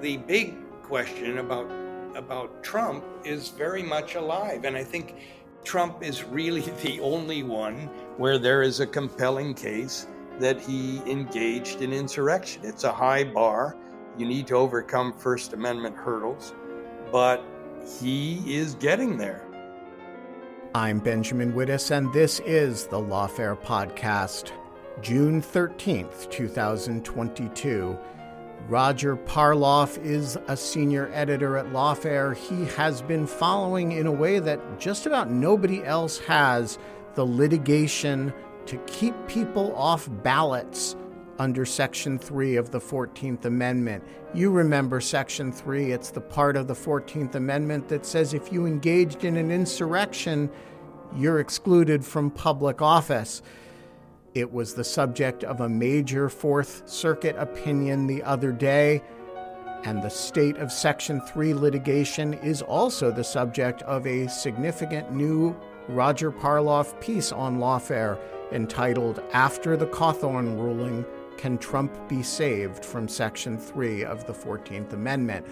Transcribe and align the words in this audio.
the 0.00 0.18
big 0.18 0.54
question 0.82 1.38
about 1.38 1.70
about 2.14 2.62
Trump 2.62 3.04
is 3.24 3.50
very 3.50 3.82
much 3.82 4.14
alive, 4.14 4.64
and 4.64 4.76
I 4.76 4.84
think 4.84 5.16
Trump 5.64 6.02
is 6.02 6.24
really 6.24 6.60
the 6.82 7.00
only 7.00 7.42
one 7.42 7.90
where 8.16 8.38
there 8.38 8.62
is 8.62 8.80
a 8.80 8.86
compelling 8.86 9.54
case 9.54 10.06
that 10.38 10.60
he 10.60 10.98
engaged 11.10 11.82
in 11.82 11.92
insurrection. 11.92 12.62
It's 12.64 12.84
a 12.84 12.92
high 12.92 13.24
bar. 13.24 13.76
You 14.18 14.26
need 14.26 14.46
to 14.48 14.54
overcome 14.54 15.12
First 15.12 15.52
Amendment 15.52 15.96
hurdles, 15.96 16.54
but 17.12 17.44
he 18.00 18.42
is 18.46 18.74
getting 18.74 19.16
there. 19.18 19.46
I'm 20.74 20.98
Benjamin 20.98 21.52
Wittes, 21.52 21.90
and 21.90 22.12
this 22.12 22.40
is 22.40 22.86
the 22.86 22.98
Lawfare 22.98 23.58
Podcast, 23.58 24.52
June 25.00 25.40
13th, 25.40 26.30
2022. 26.30 27.98
Roger 28.68 29.16
Parloff 29.16 29.96
is 30.04 30.36
a 30.48 30.56
senior 30.56 31.08
editor 31.12 31.56
at 31.56 31.66
Lawfare. 31.66 32.36
He 32.36 32.64
has 32.74 33.00
been 33.00 33.24
following, 33.24 33.92
in 33.92 34.08
a 34.08 34.12
way 34.12 34.40
that 34.40 34.80
just 34.80 35.06
about 35.06 35.30
nobody 35.30 35.84
else 35.84 36.18
has, 36.18 36.76
the 37.14 37.24
litigation 37.24 38.34
to 38.66 38.76
keep 38.86 39.14
people 39.28 39.72
off 39.76 40.08
ballots 40.24 40.96
under 41.38 41.64
Section 41.64 42.18
3 42.18 42.56
of 42.56 42.72
the 42.72 42.80
14th 42.80 43.44
Amendment. 43.44 44.02
You 44.34 44.50
remember 44.50 45.00
Section 45.00 45.52
3, 45.52 45.92
it's 45.92 46.10
the 46.10 46.20
part 46.20 46.56
of 46.56 46.66
the 46.66 46.74
14th 46.74 47.36
Amendment 47.36 47.88
that 47.88 48.04
says 48.04 48.34
if 48.34 48.52
you 48.52 48.66
engaged 48.66 49.22
in 49.22 49.36
an 49.36 49.52
insurrection, 49.52 50.50
you're 51.14 51.38
excluded 51.38 52.04
from 52.04 52.32
public 52.32 52.82
office. 52.82 53.42
It 54.36 54.52
was 54.52 54.74
the 54.74 54.84
subject 54.84 55.44
of 55.44 55.62
a 55.62 55.68
major 55.70 56.28
Fourth 56.28 56.82
Circuit 56.84 57.36
opinion 57.38 58.06
the 58.06 58.22
other 58.22 58.52
day, 58.52 59.02
and 59.84 60.02
the 60.02 60.10
state 60.10 60.58
of 60.58 60.70
Section 60.70 61.22
3 61.22 61.54
litigation 61.54 62.34
is 62.34 62.60
also 62.60 63.10
the 63.10 63.24
subject 63.24 63.80
of 63.84 64.06
a 64.06 64.28
significant 64.28 65.10
new 65.10 65.56
Roger 65.88 66.30
Parloff 66.30 67.00
piece 67.00 67.32
on 67.32 67.56
Lawfare 67.56 68.18
entitled 68.52 69.22
After 69.32 69.74
the 69.74 69.86
Cawthorn 69.86 70.58
Ruling 70.58 71.06
Can 71.38 71.56
Trump 71.56 71.96
Be 72.06 72.22
Saved 72.22 72.84
from 72.84 73.08
Section 73.08 73.56
3 73.56 74.04
of 74.04 74.26
the 74.26 74.34
14th 74.34 74.92
Amendment? 74.92 75.46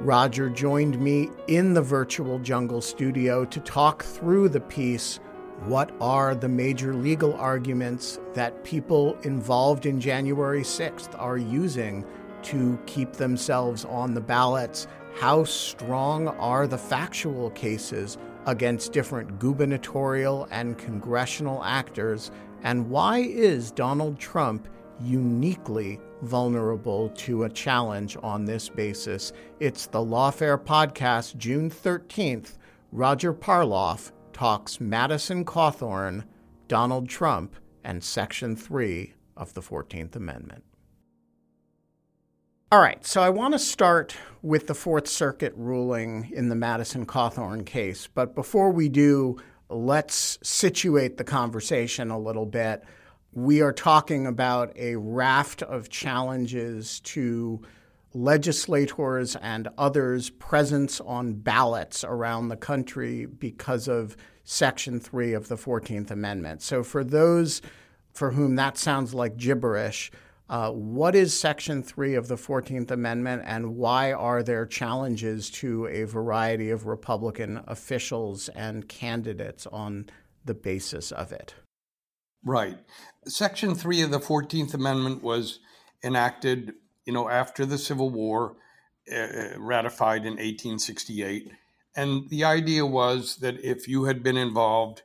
Roger 0.00 0.50
joined 0.50 1.00
me 1.00 1.30
in 1.46 1.74
the 1.74 1.82
virtual 1.82 2.40
jungle 2.40 2.80
studio 2.80 3.44
to 3.44 3.60
talk 3.60 4.02
through 4.02 4.48
the 4.48 4.62
piece 4.62 5.20
what 5.60 5.92
are 6.00 6.34
the 6.34 6.48
major 6.48 6.94
legal 6.94 7.32
arguments 7.34 8.18
that 8.34 8.64
people 8.64 9.16
involved 9.22 9.86
in 9.86 10.00
January 10.00 10.62
6th 10.62 11.18
are 11.18 11.38
using 11.38 12.04
to 12.42 12.78
keep 12.86 13.12
themselves 13.14 13.84
on 13.86 14.12
the 14.12 14.20
ballots? 14.20 14.86
How 15.18 15.44
strong 15.44 16.28
are 16.28 16.66
the 16.66 16.76
factual 16.76 17.50
cases 17.50 18.18
against 18.46 18.92
different 18.92 19.38
gubernatorial 19.38 20.48
and 20.50 20.76
congressional 20.76 21.64
actors? 21.64 22.30
And 22.62 22.90
why 22.90 23.18
is 23.18 23.70
Donald 23.70 24.18
Trump 24.18 24.68
uniquely 25.00 25.98
vulnerable 26.22 27.08
to 27.10 27.44
a 27.44 27.48
challenge 27.48 28.18
on 28.22 28.44
this 28.44 28.68
basis? 28.68 29.32
It's 29.60 29.86
the 29.86 30.00
Lawfare 30.00 30.62
Podcast, 30.62 31.36
June 31.38 31.70
13th. 31.70 32.58
Roger 32.94 33.34
Parloff 33.34 34.12
talks 34.34 34.80
Madison 34.80 35.44
Cawthorn, 35.44 36.24
Donald 36.68 37.08
Trump, 37.08 37.56
and 37.82 38.04
Section 38.04 38.56
3 38.56 39.14
of 39.36 39.54
the 39.54 39.62
14th 39.62 40.16
Amendment. 40.16 40.64
All 42.72 42.80
right, 42.80 43.06
so 43.06 43.22
I 43.22 43.30
want 43.30 43.52
to 43.54 43.58
start 43.58 44.16
with 44.42 44.66
the 44.66 44.74
Fourth 44.74 45.06
Circuit 45.06 45.52
ruling 45.56 46.30
in 46.34 46.48
the 46.48 46.56
Madison 46.56 47.06
Cawthorn 47.06 47.64
case. 47.64 48.08
But 48.12 48.34
before 48.34 48.70
we 48.70 48.88
do, 48.88 49.36
let's 49.68 50.38
situate 50.42 51.16
the 51.16 51.24
conversation 51.24 52.10
a 52.10 52.18
little 52.18 52.46
bit. 52.46 52.82
We 53.32 53.60
are 53.62 53.72
talking 53.72 54.26
about 54.26 54.76
a 54.76 54.96
raft 54.96 55.62
of 55.62 55.88
challenges 55.88 57.00
to 57.00 57.62
legislators 58.14 59.36
and 59.36 59.68
others' 59.76 60.30
presence 60.30 61.00
on 61.00 61.34
ballots 61.34 62.04
around 62.04 62.48
the 62.48 62.56
country 62.56 63.26
because 63.26 63.88
of 63.88 64.16
Section 64.44 65.00
3 65.00 65.32
of 65.32 65.48
the 65.48 65.56
14th 65.56 66.10
Amendment. 66.10 66.62
So, 66.62 66.82
for 66.82 67.02
those 67.02 67.60
for 68.12 68.30
whom 68.30 68.54
that 68.54 68.78
sounds 68.78 69.12
like 69.12 69.36
gibberish, 69.36 70.12
uh, 70.48 70.70
what 70.70 71.14
is 71.14 71.38
Section 71.38 71.82
3 71.82 72.14
of 72.14 72.28
the 72.28 72.36
14th 72.36 72.90
Amendment 72.90 73.42
and 73.44 73.76
why 73.76 74.12
are 74.12 74.42
there 74.42 74.66
challenges 74.66 75.50
to 75.50 75.86
a 75.86 76.04
variety 76.04 76.70
of 76.70 76.86
Republican 76.86 77.62
officials 77.66 78.48
and 78.50 78.88
candidates 78.88 79.66
on 79.66 80.06
the 80.44 80.54
basis 80.54 81.10
of 81.10 81.32
it? 81.32 81.54
Right. 82.44 82.78
Section 83.26 83.74
3 83.74 84.02
of 84.02 84.10
the 84.10 84.20
14th 84.20 84.74
Amendment 84.74 85.22
was 85.22 85.60
enacted 86.04 86.74
you 87.04 87.12
know, 87.12 87.28
after 87.28 87.66
the 87.66 87.78
Civil 87.78 88.10
War, 88.10 88.56
uh, 89.12 89.58
ratified 89.58 90.22
in 90.22 90.34
1868. 90.34 91.52
And 91.96 92.28
the 92.30 92.44
idea 92.44 92.86
was 92.86 93.36
that 93.36 93.62
if 93.62 93.86
you 93.86 94.04
had 94.04 94.22
been 94.22 94.36
involved 94.36 95.02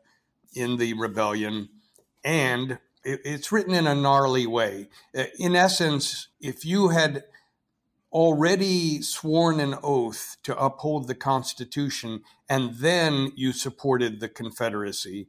in 0.56 0.78
the 0.78 0.94
rebellion, 0.94 1.70
and 2.24 2.80
it, 3.04 3.22
it's 3.26 3.52
written 3.52 3.74
in 3.74 3.88
a 3.88 3.96
gnarly 3.96 4.48
way, 4.48 4.88
uh, 5.16 5.26
in 5.38 5.56
essence, 5.56 6.30
if 6.40 6.66
you 6.66 6.90
had 6.90 7.26
already 8.12 9.02
sworn 9.02 9.60
an 9.60 9.76
oath 9.84 10.38
to 10.44 10.58
uphold 10.58 11.08
the 11.08 11.16
Constitution 11.16 12.22
and 12.48 12.76
then 12.76 13.32
you 13.36 13.52
supported 13.52 14.20
the 14.20 14.30
Confederacy, 14.30 15.28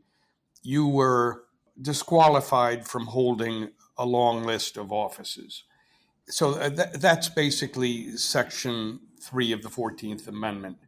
you 0.63 0.87
were 0.87 1.45
disqualified 1.81 2.87
from 2.87 3.07
holding 3.07 3.71
a 3.99 4.07
long 4.07 4.45
list 4.45 4.79
of 4.79 4.93
offices 4.93 5.65
so 6.31 6.55
uh, 6.55 6.71
th- 6.71 6.93
that's 6.95 7.29
basically 7.29 8.17
Section 8.17 9.01
Three 9.21 9.53
of 9.53 9.63
the 9.63 9.69
Fourteenth 9.69 10.27
Amendment, 10.29 10.79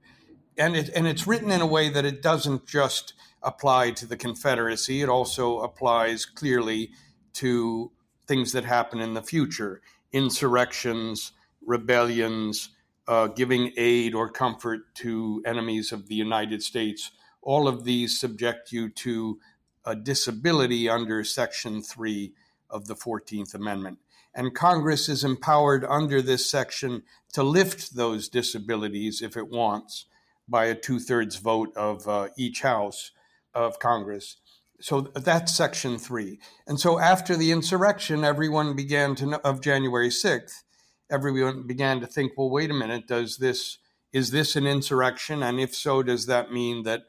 and 0.56 0.76
it 0.76 0.90
and 0.94 1.06
it's 1.06 1.26
written 1.26 1.50
in 1.50 1.60
a 1.60 1.66
way 1.66 1.88
that 1.88 2.04
it 2.04 2.22
doesn't 2.22 2.66
just 2.66 3.14
apply 3.42 3.90
to 3.92 4.06
the 4.06 4.16
Confederacy; 4.16 5.02
it 5.02 5.08
also 5.08 5.60
applies 5.60 6.24
clearly 6.24 6.90
to 7.34 7.90
things 8.26 8.52
that 8.52 8.64
happen 8.64 9.00
in 9.00 9.14
the 9.14 9.22
future, 9.22 9.82
insurrections, 10.12 11.32
rebellions, 11.64 12.70
uh, 13.08 13.26
giving 13.26 13.72
aid 13.76 14.14
or 14.14 14.30
comfort 14.30 14.94
to 14.94 15.42
enemies 15.44 15.92
of 15.92 16.08
the 16.08 16.14
United 16.14 16.62
States. 16.62 17.10
All 17.42 17.66
of 17.66 17.84
these 17.84 18.20
subject 18.20 18.70
you 18.70 18.88
to 18.90 19.40
a 19.84 19.96
disability 19.96 20.88
under 20.88 21.24
Section 21.24 21.82
Three 21.82 22.34
of 22.70 22.86
the 22.86 22.94
Fourteenth 22.94 23.54
Amendment 23.54 23.98
and 24.34 24.54
Congress 24.54 25.08
is 25.08 25.24
empowered 25.24 25.84
under 25.84 26.22
this 26.22 26.48
section 26.48 27.02
to 27.32 27.42
lift 27.42 27.96
those 27.96 28.28
disabilities 28.28 29.22
if 29.22 29.36
it 29.36 29.48
wants 29.48 30.06
by 30.48 30.66
a 30.66 30.74
two 30.74 30.98
thirds 30.98 31.36
vote 31.36 31.74
of 31.76 32.08
uh, 32.08 32.28
each 32.36 32.62
house. 32.62 33.12
of 33.54 33.78
Congress. 33.78 34.36
So 34.80 35.00
that's 35.00 35.54
Section 35.54 35.98
3. 35.98 36.40
And 36.66 36.80
so 36.80 36.98
after 36.98 37.36
the 37.36 37.52
insurrection, 37.52 38.24
everyone 38.24 38.74
began 38.74 39.14
to 39.16 39.26
know, 39.26 39.40
of 39.44 39.60
January 39.60 40.08
6th, 40.08 40.62
everyone 41.10 41.66
began 41.66 42.00
to 42.00 42.06
think, 42.06 42.32
well, 42.36 42.50
wait 42.50 42.70
a 42.70 42.74
minute, 42.74 43.06
does 43.06 43.36
this 43.36 43.78
is 44.12 44.30
this 44.30 44.56
an 44.56 44.66
insurrection? 44.66 45.42
And 45.42 45.58
if 45.58 45.74
so, 45.74 46.02
does 46.02 46.26
that 46.26 46.52
mean 46.52 46.82
that 46.82 47.04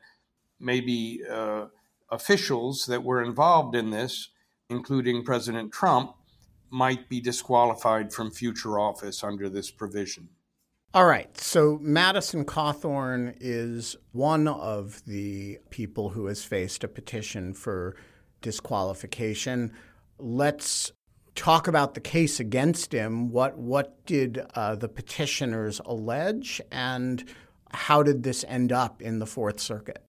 maybe 0.58 1.22
uh, 1.30 1.66
officials 2.10 2.86
that 2.86 3.04
were 3.04 3.22
involved 3.22 3.75
in 3.75 3.90
this, 3.90 4.30
including 4.70 5.25
President 5.25 5.74
Trump, 5.74 6.16
might 6.74 7.08
be 7.08 7.22
disqualified 7.22 8.12
from 8.12 8.31
future 8.31 8.80
office 8.80 9.24
under 9.24 9.48
this 9.48 9.70
provision? 9.72 10.28
All 10.94 11.06
right. 11.06 11.40
So 11.40 11.80
Madison 11.81 12.46
Cawthorn 12.46 13.36
is 13.40 13.96
one 14.12 14.48
of 14.48 15.04
the 15.06 15.60
people 15.70 16.10
who 16.10 16.25
has 16.25 16.44
faced 16.44 16.84
a 16.84 16.88
petition 16.88 17.54
for 17.54 17.96
disqualification. 18.42 19.72
Let's 20.18 20.92
talk 21.36 21.68
about 21.68 21.94
the 21.94 22.02
case 22.02 22.40
against 22.40 22.92
him. 22.92 23.30
What 23.31 23.58
what 23.58 24.06
did 24.06 24.46
uh, 24.56 24.75
the 24.75 24.90
petitioners 24.90 25.81
allege, 25.86 26.62
and 26.72 27.24
how 27.72 28.04
did 28.04 28.24
this 28.24 28.44
end 28.48 28.72
up 28.72 29.02
in 29.02 29.20
the 29.20 29.25
Fourth 29.25 29.60
Circuit? 29.60 30.04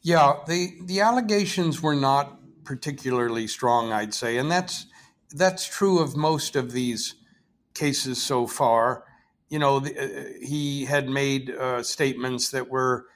Yeah, 0.00 0.38
the 0.46 0.72
the 0.84 1.00
allegations 1.00 1.82
were 1.82 1.94
not 1.94 2.38
particularly 2.64 3.46
strong, 3.46 3.92
I'd 3.92 4.14
say, 4.14 4.38
and 4.38 4.50
that's 4.50 4.86
that's 5.32 5.66
true 5.66 5.98
of 5.98 6.16
most 6.16 6.56
of 6.56 6.72
these 6.72 7.14
cases 7.74 8.22
so 8.22 8.46
far. 8.46 9.04
You 9.48 9.58
know, 9.58 9.76
uh, 9.78 10.06
he 10.40 10.84
had 10.84 11.08
made 11.08 11.50
uh, 11.50 11.82
statements 11.82 12.50
that 12.50 12.68
were 12.68 13.06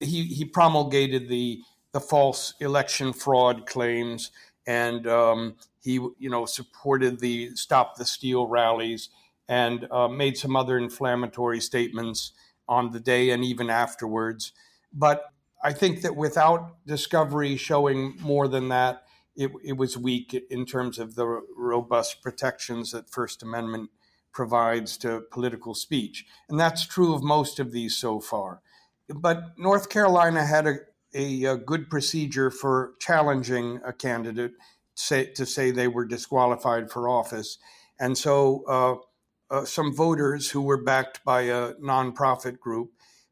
he 0.00 0.24
he 0.24 0.44
promulgated 0.44 1.28
the 1.28 1.60
the 1.92 2.00
false 2.00 2.54
election 2.60 3.12
fraud 3.12 3.66
claims, 3.66 4.30
and 4.66 5.06
um, 5.06 5.56
he 5.82 5.92
you 5.92 6.30
know 6.30 6.46
supported 6.46 7.20
the 7.20 7.54
Stop 7.54 7.96
the 7.96 8.04
Steal 8.04 8.46
rallies 8.48 9.08
and 9.48 9.86
uh, 9.90 10.08
made 10.08 10.36
some 10.36 10.56
other 10.56 10.76
inflammatory 10.76 11.60
statements 11.60 12.32
on 12.68 12.90
the 12.90 13.00
day 13.00 13.30
and 13.30 13.44
even 13.44 13.70
afterwards. 13.70 14.52
But 14.92 15.26
I 15.62 15.72
think 15.72 16.02
that 16.02 16.16
without 16.16 16.84
discovery 16.84 17.56
showing 17.56 18.16
more 18.20 18.48
than 18.48 18.68
that, 18.68 19.05
it, 19.36 19.52
it 19.64 19.76
was 19.76 19.96
weak 19.96 20.34
in 20.50 20.64
terms 20.66 20.98
of 20.98 21.14
the 21.14 21.42
robust 21.56 22.22
protections 22.22 22.92
that 22.92 23.10
First 23.10 23.42
Amendment 23.42 23.90
provides 24.32 24.96
to 24.98 25.22
political 25.30 25.74
speech. 25.74 26.26
And 26.48 26.60
that's 26.60 26.86
true 26.86 27.14
of 27.14 27.22
most 27.22 27.58
of 27.58 27.72
these 27.72 27.96
so 27.96 28.20
far. 28.20 28.60
But 29.08 29.58
North 29.58 29.88
Carolina 29.88 30.44
had 30.44 30.66
a, 30.66 30.76
a, 31.14 31.44
a 31.44 31.56
good 31.56 31.88
procedure 31.88 32.50
for 32.50 32.94
challenging 33.00 33.80
a 33.84 33.92
candidate 33.92 34.52
say, 34.94 35.26
to 35.32 35.46
say 35.46 35.70
they 35.70 35.88
were 35.88 36.04
disqualified 36.04 36.90
for 36.90 37.08
office. 37.08 37.58
And 37.98 38.18
so 38.18 38.64
uh, 38.68 39.54
uh, 39.54 39.64
some 39.64 39.94
voters 39.94 40.50
who 40.50 40.62
were 40.62 40.82
backed 40.82 41.24
by 41.24 41.42
a 41.42 41.74
nonprofit 41.74 42.58
group 42.58 42.90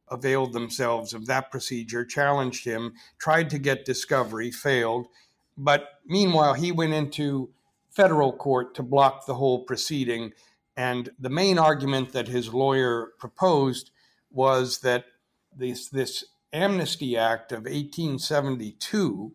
availed 0.08 0.52
themselves 0.52 1.12
of 1.12 1.26
that 1.26 1.50
procedure, 1.50 2.04
challenged 2.04 2.64
him, 2.64 2.92
tried 3.18 3.50
to 3.50 3.58
get 3.58 3.84
discovery, 3.84 4.50
failed 4.50 5.08
but 5.56 6.00
meanwhile, 6.06 6.54
he 6.54 6.72
went 6.72 6.92
into 6.92 7.50
federal 7.90 8.32
court 8.32 8.74
to 8.74 8.82
block 8.82 9.26
the 9.26 9.34
whole 9.34 9.64
proceeding. 9.64 10.32
And 10.76 11.10
the 11.18 11.30
main 11.30 11.58
argument 11.58 12.12
that 12.12 12.28
his 12.28 12.52
lawyer 12.52 13.12
proposed 13.18 13.90
was 14.30 14.80
that 14.80 15.04
this, 15.56 15.88
this 15.88 16.24
Amnesty 16.52 17.16
Act 17.16 17.52
of 17.52 17.64
1872, 17.64 19.32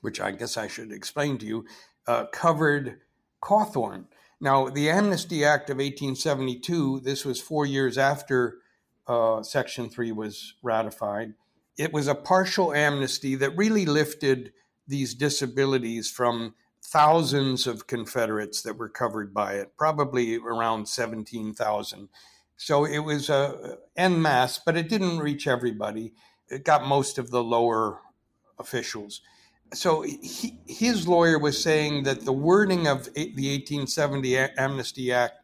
which 0.00 0.20
I 0.20 0.30
guess 0.30 0.56
I 0.56 0.66
should 0.66 0.92
explain 0.92 1.36
to 1.38 1.46
you, 1.46 1.66
uh, 2.06 2.26
covered 2.26 3.00
Cawthorn. 3.42 4.06
Now, 4.40 4.68
the 4.68 4.88
Amnesty 4.88 5.44
Act 5.44 5.68
of 5.68 5.76
1872, 5.76 7.00
this 7.00 7.24
was 7.24 7.40
four 7.40 7.66
years 7.66 7.98
after 7.98 8.58
uh, 9.06 9.42
Section 9.42 9.90
3 9.90 10.12
was 10.12 10.54
ratified. 10.62 11.34
It 11.76 11.92
was 11.92 12.06
a 12.06 12.14
partial 12.14 12.72
amnesty 12.72 13.34
that 13.36 13.56
really 13.56 13.84
lifted 13.84 14.52
these 14.88 15.14
disabilities 15.14 16.10
from 16.10 16.54
thousands 16.82 17.66
of 17.66 17.86
Confederates 17.86 18.62
that 18.62 18.78
were 18.78 18.88
covered 18.88 19.34
by 19.34 19.54
it, 19.54 19.76
probably 19.76 20.36
around 20.36 20.88
17,000. 20.88 22.08
So 22.56 22.84
it 22.84 22.98
was 22.98 23.28
a 23.28 23.78
en 23.96 24.20
masse, 24.20 24.58
but 24.58 24.76
it 24.76 24.88
didn't 24.88 25.18
reach 25.18 25.46
everybody. 25.46 26.14
It 26.48 26.64
got 26.64 26.86
most 26.86 27.18
of 27.18 27.30
the 27.30 27.44
lower 27.44 28.00
officials. 28.58 29.20
So 29.74 30.02
he, 30.02 30.58
his 30.66 31.06
lawyer 31.06 31.38
was 31.38 31.62
saying 31.62 32.04
that 32.04 32.24
the 32.24 32.32
wording 32.32 32.86
of 32.86 33.12
the 33.14 33.26
1870 33.26 34.36
Amnesty 34.36 35.12
Act 35.12 35.34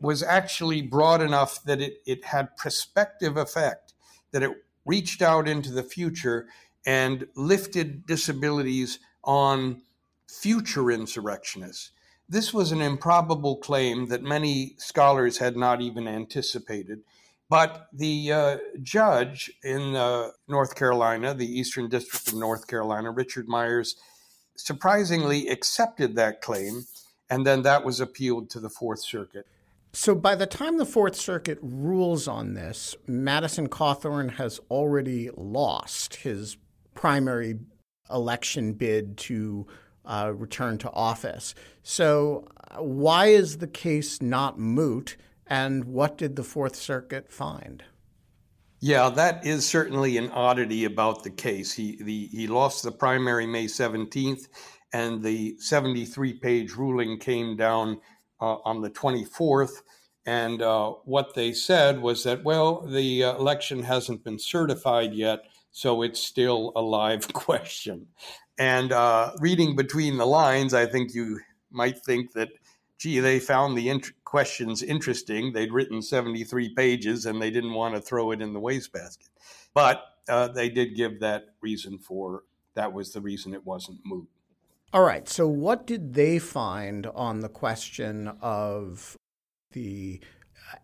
was 0.00 0.22
actually 0.22 0.82
broad 0.82 1.22
enough 1.22 1.62
that 1.64 1.80
it, 1.80 2.02
it 2.04 2.24
had 2.26 2.56
prospective 2.56 3.36
effect, 3.36 3.94
that 4.32 4.42
it 4.42 4.50
reached 4.84 5.22
out 5.22 5.48
into 5.48 5.72
the 5.72 5.82
future 5.82 6.46
and 6.86 7.26
lifted 7.36 8.06
disabilities 8.06 8.98
on 9.24 9.82
future 10.28 10.90
insurrectionists. 10.90 11.90
This 12.28 12.54
was 12.54 12.72
an 12.72 12.80
improbable 12.80 13.56
claim 13.56 14.06
that 14.06 14.22
many 14.22 14.74
scholars 14.78 15.38
had 15.38 15.56
not 15.56 15.80
even 15.80 16.08
anticipated. 16.08 17.00
But 17.48 17.88
the 17.92 18.32
uh, 18.32 18.56
judge 18.82 19.52
in 19.62 19.94
uh, 19.94 20.30
North 20.48 20.74
Carolina, 20.74 21.34
the 21.34 21.46
Eastern 21.46 21.90
District 21.90 22.28
of 22.28 22.34
North 22.34 22.66
Carolina, 22.66 23.10
Richard 23.10 23.46
Myers, 23.46 23.96
surprisingly 24.56 25.48
accepted 25.48 26.16
that 26.16 26.40
claim, 26.40 26.86
and 27.28 27.46
then 27.46 27.60
that 27.62 27.84
was 27.84 28.00
appealed 28.00 28.48
to 28.50 28.60
the 28.60 28.70
Fourth 28.70 29.00
Circuit. 29.00 29.46
So 29.92 30.14
by 30.14 30.34
the 30.34 30.46
time 30.46 30.78
the 30.78 30.86
Fourth 30.86 31.16
Circuit 31.16 31.58
rules 31.60 32.26
on 32.26 32.54
this, 32.54 32.96
Madison 33.06 33.68
Cawthorn 33.68 34.36
has 34.36 34.58
already 34.70 35.28
lost 35.36 36.16
his 36.16 36.56
primary 36.94 37.58
election 38.10 38.72
bid 38.72 39.16
to 39.16 39.66
uh, 40.04 40.32
return 40.34 40.78
to 40.78 40.90
office. 40.90 41.54
So, 41.82 42.46
uh, 42.70 42.82
why 42.82 43.26
is 43.26 43.58
the 43.58 43.66
case 43.66 44.20
not 44.20 44.58
moot, 44.58 45.16
and 45.46 45.84
what 45.84 46.18
did 46.18 46.36
the 46.36 46.44
Fourth 46.44 46.76
Circuit 46.76 47.30
find? 47.30 47.84
Yeah, 48.80 49.10
that 49.10 49.46
is 49.46 49.64
certainly 49.64 50.16
an 50.16 50.30
oddity 50.30 50.84
about 50.86 51.22
the 51.22 51.30
case. 51.30 51.72
He 51.72 52.02
the, 52.02 52.26
he 52.32 52.48
lost 52.48 52.82
the 52.82 52.90
primary 52.90 53.46
May 53.46 53.66
17th, 53.66 54.48
and 54.92 55.22
the 55.22 55.56
73 55.58 56.34
page 56.34 56.72
ruling 56.72 57.18
came 57.18 57.56
down 57.56 58.00
uh, 58.40 58.56
on 58.64 58.80
the 58.82 58.90
24th. 58.90 59.82
And 60.26 60.62
uh, 60.62 60.90
what 61.04 61.34
they 61.34 61.52
said 61.52 62.00
was 62.00 62.24
that, 62.24 62.44
well, 62.44 62.86
the 62.86 63.24
uh, 63.24 63.36
election 63.36 63.82
hasn't 63.82 64.24
been 64.24 64.38
certified 64.38 65.14
yet, 65.14 65.40
so 65.72 66.02
it's 66.02 66.20
still 66.20 66.72
a 66.76 66.82
live 66.82 67.32
question. 67.32 68.06
And 68.58 68.92
uh, 68.92 69.32
reading 69.40 69.74
between 69.74 70.18
the 70.18 70.26
lines, 70.26 70.74
I 70.74 70.86
think 70.86 71.14
you 71.14 71.40
might 71.70 71.98
think 72.04 72.32
that, 72.32 72.50
gee, 72.98 73.18
they 73.18 73.40
found 73.40 73.76
the 73.76 73.88
int- 73.88 74.12
questions 74.24 74.82
interesting. 74.82 75.52
They'd 75.52 75.72
written 75.72 76.02
73 76.02 76.74
pages 76.74 77.26
and 77.26 77.40
they 77.40 77.50
didn't 77.50 77.72
want 77.72 77.94
to 77.94 78.00
throw 78.00 78.30
it 78.30 78.42
in 78.42 78.52
the 78.52 78.60
wastebasket. 78.60 79.28
But 79.74 80.04
uh, 80.28 80.48
they 80.48 80.68
did 80.68 80.94
give 80.94 81.20
that 81.20 81.46
reason 81.60 81.98
for 81.98 82.44
that 82.74 82.92
was 82.92 83.12
the 83.12 83.20
reason 83.20 83.54
it 83.54 83.66
wasn't 83.66 84.00
moot. 84.04 84.28
All 84.92 85.02
right. 85.02 85.28
So, 85.28 85.48
what 85.48 85.86
did 85.86 86.14
they 86.14 86.38
find 86.38 87.06
on 87.06 87.40
the 87.40 87.48
question 87.48 88.28
of 88.40 89.16
the 89.72 90.20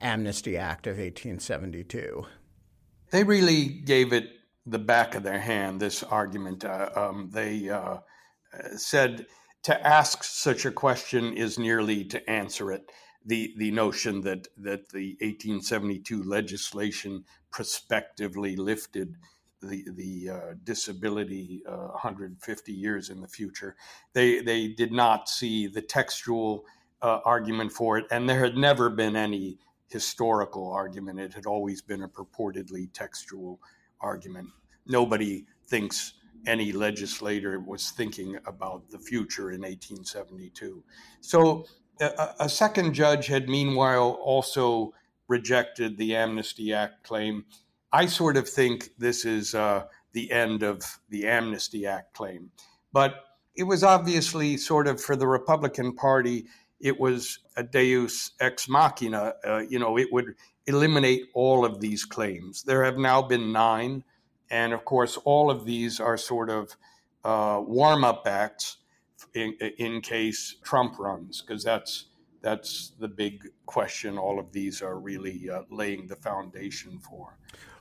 Amnesty 0.00 0.56
Act 0.56 0.86
of 0.86 0.96
1872? 0.96 2.26
They 3.10 3.24
really 3.24 3.66
gave 3.66 4.12
it 4.12 4.30
the 4.70 4.78
back 4.78 5.14
of 5.14 5.22
their 5.22 5.40
hand 5.40 5.80
this 5.80 6.02
argument. 6.02 6.64
Uh, 6.64 6.90
um, 6.94 7.30
they 7.32 7.68
uh, 7.68 7.98
said 8.76 9.26
to 9.62 9.86
ask 9.86 10.22
such 10.24 10.64
a 10.64 10.70
question 10.70 11.32
is 11.32 11.58
nearly 11.58 12.04
to 12.04 12.30
answer 12.30 12.72
it. 12.72 12.90
The 13.24 13.54
the 13.58 13.70
notion 13.70 14.22
that 14.22 14.48
that 14.56 14.90
the 14.90 15.16
1872 15.20 16.22
legislation 16.22 17.24
prospectively 17.50 18.56
lifted 18.56 19.16
the 19.60 19.84
the 19.94 20.30
uh, 20.30 20.54
disability 20.64 21.62
150 21.66 22.72
uh, 22.72 22.74
years 22.74 23.10
in 23.10 23.20
the 23.20 23.28
future. 23.28 23.76
They 24.12 24.40
they 24.40 24.68
did 24.68 24.92
not 24.92 25.28
see 25.28 25.66
the 25.66 25.82
textual 25.82 26.64
uh, 27.02 27.20
argument 27.24 27.72
for 27.72 27.98
it, 27.98 28.06
and 28.10 28.28
there 28.28 28.44
had 28.44 28.56
never 28.56 28.88
been 28.88 29.16
any 29.16 29.58
historical 29.88 30.70
argument. 30.70 31.18
It 31.18 31.34
had 31.34 31.46
always 31.46 31.82
been 31.82 32.02
a 32.02 32.08
purportedly 32.08 32.92
textual 32.92 33.52
argument. 33.52 33.77
Nobody 34.86 35.46
thinks 35.66 36.14
any 36.46 36.72
legislator 36.72 37.60
was 37.60 37.90
thinking 37.90 38.38
about 38.46 38.90
the 38.90 38.98
future 38.98 39.50
in 39.50 39.62
1872. 39.62 40.82
So 41.20 41.66
a, 42.00 42.34
a 42.40 42.48
second 42.48 42.94
judge 42.94 43.26
had 43.26 43.48
meanwhile 43.48 44.18
also 44.22 44.94
rejected 45.26 45.98
the 45.98 46.16
Amnesty 46.16 46.72
Act 46.72 47.02
claim. 47.04 47.44
I 47.92 48.06
sort 48.06 48.36
of 48.36 48.48
think 48.48 48.90
this 48.98 49.24
is 49.24 49.54
uh, 49.54 49.84
the 50.12 50.18
the 50.18 50.32
end 50.32 50.62
of 50.62 50.82
the 51.10 51.26
Amnesty 51.26 51.86
Act 51.86 52.14
claim. 52.14 52.50
But 52.92 53.24
it 53.54 53.64
was 53.64 53.84
obviously 53.84 54.56
sort 54.56 54.86
of 54.86 55.00
for 55.00 55.16
the 55.16 55.26
Republican 55.26 55.94
Party, 55.94 56.46
it 56.80 56.98
was 56.98 57.40
a 57.56 57.62
deus 57.62 58.32
ex 58.40 58.68
machina. 58.68 59.34
Uh, 59.44 59.62
you 59.68 59.78
know, 59.78 59.98
it 59.98 60.08
would 60.12 60.34
eliminate 60.68 61.24
all 61.34 61.64
of 61.64 61.80
these 61.80 62.04
claims. 62.04 62.62
There 62.62 62.84
have 62.84 62.98
now 62.98 63.22
been 63.22 63.52
nine. 63.52 64.04
And 64.50 64.72
of 64.72 64.84
course, 64.84 65.16
all 65.24 65.50
of 65.50 65.64
these 65.64 66.00
are 66.00 66.16
sort 66.16 66.50
of 66.50 66.76
uh, 67.24 67.60
warm 67.66 68.04
up 68.04 68.26
acts 68.26 68.78
in, 69.34 69.54
in 69.78 70.00
case 70.00 70.56
Trump 70.62 70.98
runs, 70.98 71.42
because 71.42 71.64
that's 71.64 72.06
that's 72.40 72.92
the 73.00 73.08
big 73.08 73.42
question 73.66 74.16
all 74.16 74.38
of 74.38 74.52
these 74.52 74.80
are 74.80 74.98
really 74.98 75.50
uh, 75.50 75.62
laying 75.70 76.06
the 76.06 76.16
foundation 76.16 76.98
for. 77.00 77.36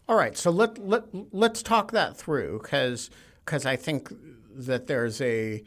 All 0.09 0.17
right, 0.17 0.35
so 0.35 0.49
let 0.49 0.77
let 0.79 1.03
let's 1.31 1.61
talk 1.61 1.91
that 1.91 2.17
through 2.17 2.59
because 2.63 3.09
because 3.45 3.65
I 3.65 3.75
think 3.75 4.11
that 4.55 4.87
there's 4.87 5.21
a 5.21 5.63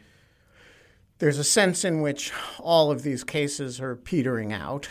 there's 1.18 1.38
a 1.38 1.44
sense 1.44 1.84
in 1.84 2.00
which 2.00 2.32
all 2.58 2.90
of 2.90 3.02
these 3.02 3.22
cases 3.24 3.80
are 3.80 3.94
petering 3.94 4.52
out, 4.52 4.88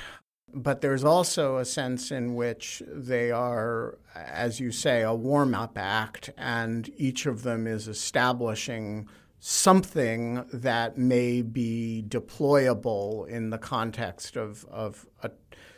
but 0.54 0.82
there's 0.82 1.04
also 1.04 1.58
a 1.58 1.66
sense 1.66 2.12
in 2.12 2.36
which 2.36 2.82
they 2.88 3.32
are, 3.32 3.98
as 4.16 4.60
you 4.60 4.72
say, 4.72 5.02
a 5.02 5.14
warm 5.14 5.54
up 5.54 5.78
act, 5.78 6.30
and 6.38 6.90
each 6.98 7.26
of 7.26 7.44
them 7.44 7.68
is 7.68 7.88
establishing 7.88 9.08
something 9.40 10.46
that 10.52 10.98
may 10.98 11.42
be 11.42 12.04
deployable 12.08 13.28
in 13.28 13.50
the 13.50 13.58
context 13.58 14.36
of, 14.36 14.66
of 14.66 15.06
a 15.24 15.32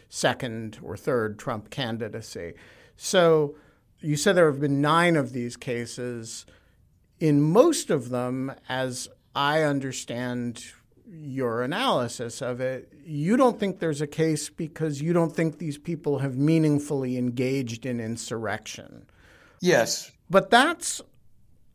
second 0.10 0.80
or 0.82 0.98
third 0.98 1.38
Trump 1.38 1.70
candidacy. 1.70 2.54
So 2.98 3.56
you 4.00 4.16
said 4.16 4.36
there 4.36 4.52
have 4.52 4.60
been 4.60 4.82
nine 4.82 5.16
of 5.16 5.32
these 5.32 5.56
cases. 5.56 6.46
In 7.20 7.42
most 7.42 7.90
of 7.90 8.10
them, 8.10 8.52
as 8.68 9.08
I 9.36 9.62
understand 9.62 10.64
your 11.12 11.62
analysis 11.62 12.42
of 12.42 12.62
it, 12.62 12.92
you 13.06 13.36
don't 13.36 13.60
think 13.60 13.80
there's 13.80 14.02
a 14.02 14.08
case 14.08 14.50
because 14.50 15.02
you 15.02 15.14
don't 15.14 15.36
think 15.36 15.58
these 15.58 15.78
people 15.78 16.20
have 16.20 16.38
meaningfully 16.38 17.18
engaged 17.18 17.86
in 17.86 18.00
insurrection. 18.00 19.06
Yes. 19.62 20.12
But 20.30 20.50
that's 20.50 21.02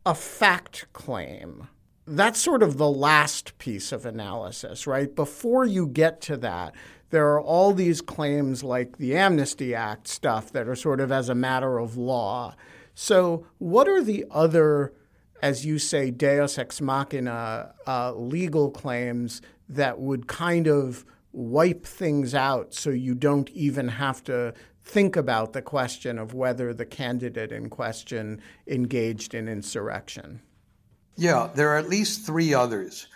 a 0.05 0.15
fact 0.15 0.87
claim. 0.93 1.67
That's 2.07 2.39
sort 2.39 2.63
of 2.63 2.77
the 2.77 2.89
last 2.89 3.57
piece 3.57 3.91
of 3.91 4.05
analysis, 4.05 4.87
right? 4.87 5.13
Before 5.13 5.65
you 5.65 5.87
get 5.87 6.21
to 6.21 6.37
that, 6.37 6.73
there 7.09 7.27
are 7.27 7.41
all 7.41 7.73
these 7.73 8.01
claims 8.01 8.63
like 8.63 8.97
the 8.97 9.15
Amnesty 9.15 9.75
Act 9.75 10.07
stuff 10.07 10.51
that 10.53 10.67
are 10.67 10.75
sort 10.75 10.99
of 10.99 11.11
as 11.11 11.29
a 11.29 11.35
matter 11.35 11.77
of 11.77 11.97
law. 11.97 12.55
So, 12.95 13.45
what 13.59 13.87
are 13.87 14.01
the 14.01 14.25
other 14.31 14.93
as 15.41 15.65
you 15.65 15.79
say, 15.79 16.11
deus 16.11 16.57
ex 16.57 16.81
machina 16.81 17.73
uh, 17.85 18.13
legal 18.13 18.71
claims 18.71 19.41
that 19.69 19.99
would 19.99 20.27
kind 20.27 20.67
of 20.67 21.05
wipe 21.31 21.85
things 21.85 22.33
out 22.33 22.73
so 22.73 22.89
you 22.89 23.13
don't 23.13 23.49
even 23.51 23.87
have 23.87 24.23
to 24.23 24.53
think 24.87 25.15
about 25.15 25.53
the 25.53 25.61
question 25.61 26.17
of 26.17 26.33
whether 26.33 26.73
the 26.73 26.85
candidate 26.85 27.51
in 27.51 27.69
question 27.69 28.41
engaged 28.67 29.33
in 29.33 29.47
insurrection? 29.47 30.41
Yeah, 31.17 31.49
there 31.53 31.69
are 31.69 31.77
at 31.77 31.89
least 31.89 32.25
three 32.25 32.53
others. 32.53 33.07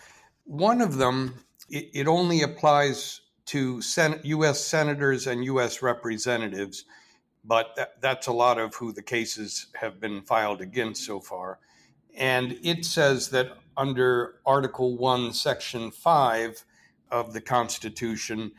One 0.43 0.81
of 0.81 0.97
them, 0.97 1.35
it, 1.69 1.89
it 1.93 2.07
only 2.07 2.41
applies 2.41 3.21
to 3.47 3.81
Sen- 3.81 4.19
U.S. 4.23 4.63
senators 4.63 5.27
and 5.27 5.45
U.S. 5.45 5.81
representatives, 5.81 6.85
but 7.45 7.75
that, 7.75 8.01
that's 8.01 8.27
a 8.27 8.33
lot 8.33 8.59
of 8.59 8.75
who 8.75 8.91
the 8.91 9.01
cases 9.01 9.67
have 9.75 9.99
been 9.99 10.21
filed 10.23 10.61
against 10.61 11.05
so 11.05 11.19
far. 11.19 11.59
And 12.17 12.57
it 12.63 12.85
says 12.85 13.29
that 13.29 13.57
under 13.77 14.35
Article 14.45 14.97
1, 14.97 15.33
Section 15.33 15.91
5 15.91 16.63
of 17.09 17.33
the 17.33 17.41
Constitution, 17.41 18.51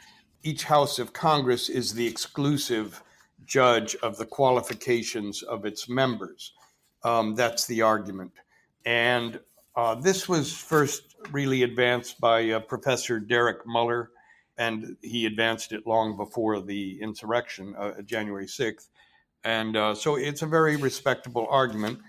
each 0.43 0.65
House 0.65 0.99
of 0.99 1.13
Congress 1.13 1.69
is 1.69 1.95
the 1.95 2.07
exclusive 2.07 3.03
judge 3.45 3.95
of 3.97 4.17
the 4.17 4.27
qualifications 4.27 5.43
of 5.43 5.65
its 5.65 5.89
members. 5.89 6.53
Um, 7.05 7.35
that's 7.35 7.67
the 7.67 7.83
argument. 7.83 8.33
And 8.85 9.41
uh, 9.77 9.95
this 9.97 10.29
was 10.29 10.57
first 10.57 11.17
really 11.31 11.63
advanced 11.63 12.21
by 12.21 12.51
uh, 12.51 12.61
Professor 12.61 13.19
Derek 13.21 13.67
Muller, 13.67 14.11
and 14.59 14.97
he 15.03 15.27
advanced 15.27 15.73
it 15.73 15.87
long 15.87 16.17
before 16.17 16.61
the 16.61 17.01
insurrection, 17.01 17.75
uh, 17.77 18.03
January 18.03 18.47
6th. 18.47 18.89
And 19.45 19.77
uh, 19.77 19.95
so 19.95 20.17
it's 20.17 20.43
a 20.43 20.47
very 20.47 20.77
respectable 20.77 21.47
argument 21.51 22.01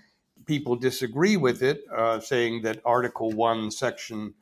people 0.46 0.76
disagree 0.76 1.36
with 1.36 1.62
it, 1.62 1.84
uh, 1.94 2.20
saying 2.20 2.62
that 2.62 2.80
Article 2.84 3.30
1, 3.30 3.70
Section 3.70 4.34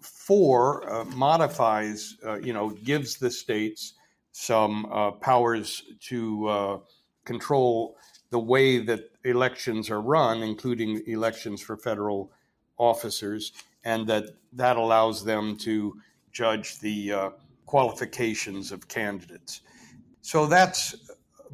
4 0.00 0.90
uh, 0.90 1.04
modifies, 1.04 2.16
uh, 2.26 2.38
you 2.38 2.52
know, 2.52 2.70
gives 2.70 3.16
the 3.16 3.30
states 3.30 3.94
some 4.32 4.86
uh, 4.86 5.10
powers 5.12 5.82
to 6.00 6.48
uh, 6.48 6.78
control 7.24 7.96
the 8.30 8.38
way 8.38 8.78
that 8.78 9.10
elections 9.24 9.90
are 9.90 10.00
run, 10.00 10.42
including 10.42 11.02
elections 11.06 11.60
for 11.60 11.76
federal 11.76 12.30
officers, 12.78 13.52
and 13.84 14.06
that 14.06 14.24
that 14.52 14.76
allows 14.76 15.24
them 15.24 15.56
to 15.56 15.96
judge 16.32 16.78
the 16.78 17.12
uh, 17.12 17.30
qualifications 17.66 18.72
of 18.72 18.88
candidates. 18.88 19.62
So 20.22 20.46
that's 20.46 20.94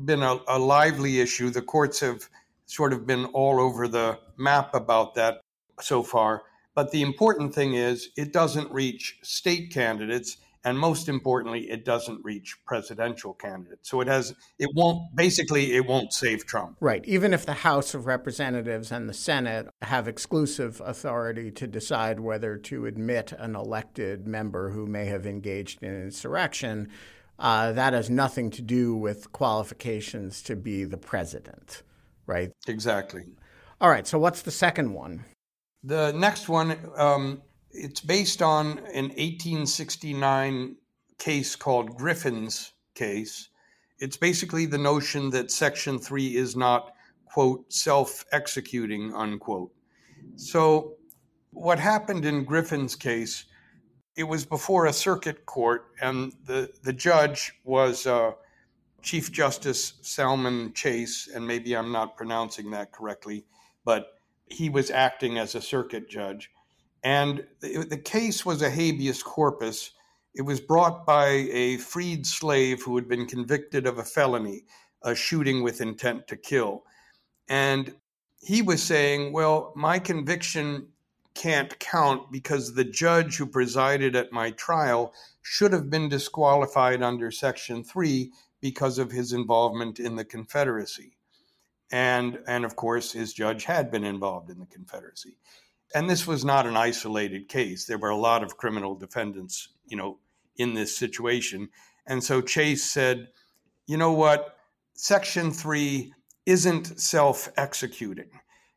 been 0.04 0.22
a, 0.22 0.38
a 0.48 0.58
lively 0.58 1.20
issue. 1.20 1.50
The 1.50 1.62
courts 1.62 2.00
have 2.00 2.28
sort 2.66 2.92
of 2.92 3.06
been 3.06 3.24
all 3.26 3.60
over 3.60 3.88
the 3.88 4.18
map 4.36 4.74
about 4.74 5.14
that 5.14 5.40
so 5.80 6.02
far. 6.02 6.42
But 6.74 6.90
the 6.90 7.02
important 7.02 7.54
thing 7.54 7.74
is 7.74 8.10
it 8.16 8.32
doesn't 8.32 8.70
reach 8.70 9.18
state 9.22 9.72
candidates. 9.72 10.36
And 10.64 10.76
most 10.76 11.08
importantly, 11.08 11.70
it 11.70 11.84
doesn't 11.84 12.24
reach 12.24 12.56
presidential 12.66 13.34
candidates. 13.34 13.88
So 13.88 14.00
it 14.00 14.08
has, 14.08 14.34
it 14.58 14.68
won't, 14.74 15.14
basically, 15.14 15.76
it 15.76 15.86
won't 15.86 16.12
save 16.12 16.44
Trump. 16.44 16.76
Right. 16.80 17.04
Even 17.06 17.32
if 17.32 17.46
the 17.46 17.54
House 17.54 17.94
of 17.94 18.06
Representatives 18.06 18.90
and 18.90 19.08
the 19.08 19.14
Senate 19.14 19.68
have 19.82 20.08
exclusive 20.08 20.82
authority 20.84 21.52
to 21.52 21.68
decide 21.68 22.18
whether 22.18 22.56
to 22.58 22.86
admit 22.86 23.30
an 23.38 23.54
elected 23.54 24.26
member 24.26 24.70
who 24.70 24.86
may 24.86 25.04
have 25.04 25.24
engaged 25.24 25.84
in 25.84 26.02
insurrection, 26.02 26.88
uh, 27.38 27.70
that 27.70 27.92
has 27.92 28.10
nothing 28.10 28.50
to 28.50 28.60
do 28.60 28.96
with 28.96 29.30
qualifications 29.30 30.42
to 30.42 30.56
be 30.56 30.82
the 30.82 30.98
president 30.98 31.84
right? 32.26 32.50
Exactly. 32.66 33.24
All 33.80 33.90
right. 33.90 34.06
So 34.06 34.18
what's 34.18 34.42
the 34.42 34.50
second 34.50 34.92
one? 34.92 35.24
The 35.84 36.12
next 36.12 36.48
one, 36.48 36.76
um, 36.96 37.42
it's 37.70 38.00
based 38.00 38.42
on 38.42 38.78
an 38.92 39.08
1869 39.10 40.76
case 41.18 41.56
called 41.56 41.96
Griffin's 41.96 42.72
case. 42.94 43.48
It's 43.98 44.16
basically 44.16 44.66
the 44.66 44.78
notion 44.78 45.30
that 45.30 45.50
Section 45.50 45.98
3 45.98 46.36
is 46.36 46.56
not, 46.56 46.92
quote, 47.26 47.72
self 47.72 48.24
executing, 48.32 49.14
unquote. 49.14 49.72
So, 50.36 50.94
what 51.50 51.78
happened 51.78 52.26
in 52.26 52.44
Griffin's 52.44 52.94
case, 52.94 53.44
it 54.16 54.24
was 54.24 54.44
before 54.44 54.86
a 54.86 54.92
circuit 54.92 55.46
court, 55.46 55.86
and 56.00 56.32
the, 56.44 56.70
the 56.82 56.92
judge 56.92 57.52
was 57.64 58.06
uh, 58.06 58.32
Chief 59.06 59.30
Justice 59.30 59.94
Salmon 60.02 60.72
Chase, 60.74 61.28
and 61.32 61.46
maybe 61.46 61.76
I'm 61.76 61.92
not 61.92 62.16
pronouncing 62.16 62.72
that 62.72 62.90
correctly, 62.90 63.44
but 63.84 64.08
he 64.46 64.68
was 64.68 64.90
acting 64.90 65.38
as 65.38 65.54
a 65.54 65.62
circuit 65.62 66.10
judge. 66.10 66.50
And 67.04 67.46
the, 67.60 67.86
the 67.88 67.98
case 67.98 68.44
was 68.44 68.62
a 68.62 68.68
habeas 68.68 69.22
corpus. 69.22 69.92
It 70.34 70.42
was 70.42 70.60
brought 70.60 71.06
by 71.06 71.28
a 71.28 71.76
freed 71.76 72.26
slave 72.26 72.82
who 72.82 72.96
had 72.96 73.08
been 73.08 73.26
convicted 73.26 73.86
of 73.86 73.98
a 73.98 74.04
felony, 74.04 74.64
a 75.04 75.14
shooting 75.14 75.62
with 75.62 75.80
intent 75.80 76.26
to 76.26 76.36
kill. 76.36 76.82
And 77.48 77.94
he 78.40 78.60
was 78.60 78.82
saying, 78.82 79.32
Well, 79.32 79.72
my 79.76 80.00
conviction 80.00 80.88
can't 81.36 81.78
count 81.78 82.32
because 82.32 82.74
the 82.74 82.84
judge 82.84 83.36
who 83.36 83.46
presided 83.46 84.16
at 84.16 84.32
my 84.32 84.50
trial 84.52 85.12
should 85.42 85.72
have 85.72 85.90
been 85.90 86.08
disqualified 86.08 87.02
under 87.02 87.30
Section 87.30 87.84
3 87.84 88.32
because 88.70 88.98
of 88.98 89.12
his 89.12 89.32
involvement 89.32 90.00
in 90.00 90.16
the 90.16 90.24
Confederacy. 90.24 91.16
And, 91.92 92.40
and 92.48 92.64
of 92.64 92.74
course, 92.74 93.12
his 93.12 93.32
judge 93.32 93.62
had 93.62 93.92
been 93.92 94.02
involved 94.02 94.50
in 94.50 94.58
the 94.58 94.66
Confederacy. 94.66 95.38
And 95.94 96.10
this 96.10 96.26
was 96.26 96.44
not 96.44 96.66
an 96.66 96.76
isolated 96.76 97.48
case. 97.48 97.86
There 97.86 97.96
were 97.96 98.10
a 98.10 98.16
lot 98.16 98.42
of 98.42 98.56
criminal 98.56 98.96
defendants, 98.96 99.68
you 99.86 99.96
know, 99.96 100.18
in 100.56 100.74
this 100.74 100.98
situation. 100.98 101.68
And 102.08 102.24
so 102.24 102.40
Chase 102.40 102.82
said, 102.82 103.28
you 103.86 103.96
know 103.96 104.12
what? 104.12 104.56
Section 104.94 105.52
3 105.52 106.12
isn't 106.44 106.98
self 106.98 107.48
executing, 107.56 108.30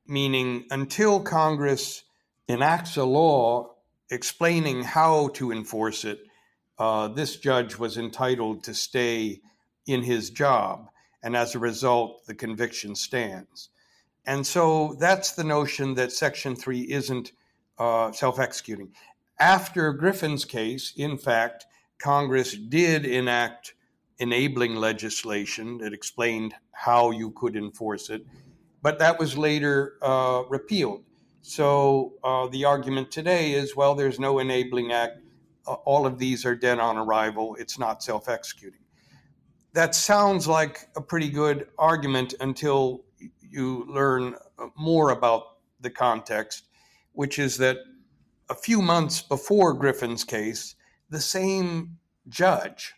meaning 0.05 0.65
until 0.69 1.19
Congress 1.19 2.03
enacts 2.47 2.95
a 2.95 3.05
law 3.05 3.73
explaining 4.11 4.83
how 4.83 5.29
to 5.29 5.51
enforce 5.51 6.05
it, 6.05 6.19
uh, 6.79 7.09
this 7.09 7.35
judge 7.35 7.77
was 7.77 7.97
entitled 7.97 8.63
to 8.63 8.73
stay 8.73 9.41
in 9.91 10.03
his 10.03 10.29
job. 10.29 10.89
And 11.23 11.35
as 11.35 11.55
a 11.55 11.59
result, 11.59 12.25
the 12.25 12.35
conviction 12.35 12.95
stands. 12.95 13.69
And 14.25 14.45
so 14.45 14.95
that's 14.99 15.31
the 15.31 15.43
notion 15.43 15.95
that 15.95 16.11
Section 16.11 16.55
3 16.55 16.81
isn't 16.81 17.31
uh, 17.77 18.11
self 18.11 18.39
executing. 18.39 18.93
After 19.39 19.91
Griffin's 19.93 20.45
case, 20.45 20.93
in 20.95 21.17
fact, 21.17 21.65
Congress 21.97 22.55
did 22.55 23.05
enact 23.05 23.73
enabling 24.19 24.75
legislation 24.75 25.77
that 25.79 25.93
explained 25.93 26.53
how 26.71 27.11
you 27.11 27.31
could 27.31 27.55
enforce 27.55 28.09
it, 28.09 28.25
but 28.81 28.99
that 28.99 29.17
was 29.17 29.37
later 29.37 29.95
uh, 30.01 30.43
repealed. 30.49 31.03
So 31.41 32.13
uh, 32.23 32.47
the 32.47 32.65
argument 32.65 33.11
today 33.11 33.53
is 33.53 33.75
well, 33.75 33.95
there's 33.95 34.19
no 34.19 34.39
enabling 34.39 34.91
act. 34.91 35.21
Uh, 35.65 35.73
all 35.85 36.05
of 36.05 36.19
these 36.19 36.45
are 36.45 36.55
dead 36.55 36.79
on 36.79 36.97
arrival. 36.97 37.55
It's 37.59 37.79
not 37.79 38.03
self 38.03 38.27
executing. 38.27 38.81
That 39.73 39.93
sounds 39.93 40.47
like 40.47 40.89
a 40.95 41.01
pretty 41.01 41.29
good 41.29 41.67
argument 41.77 42.33
until 42.39 43.03
you 43.41 43.85
learn 43.87 44.35
more 44.75 45.11
about 45.11 45.57
the 45.79 45.89
context, 45.89 46.65
which 47.13 47.39
is 47.39 47.57
that 47.57 47.77
a 48.49 48.55
few 48.55 48.81
months 48.81 49.21
before 49.21 49.73
Griffin's 49.73 50.23
case, 50.23 50.75
the 51.09 51.21
same 51.21 51.97
judge, 52.27 52.93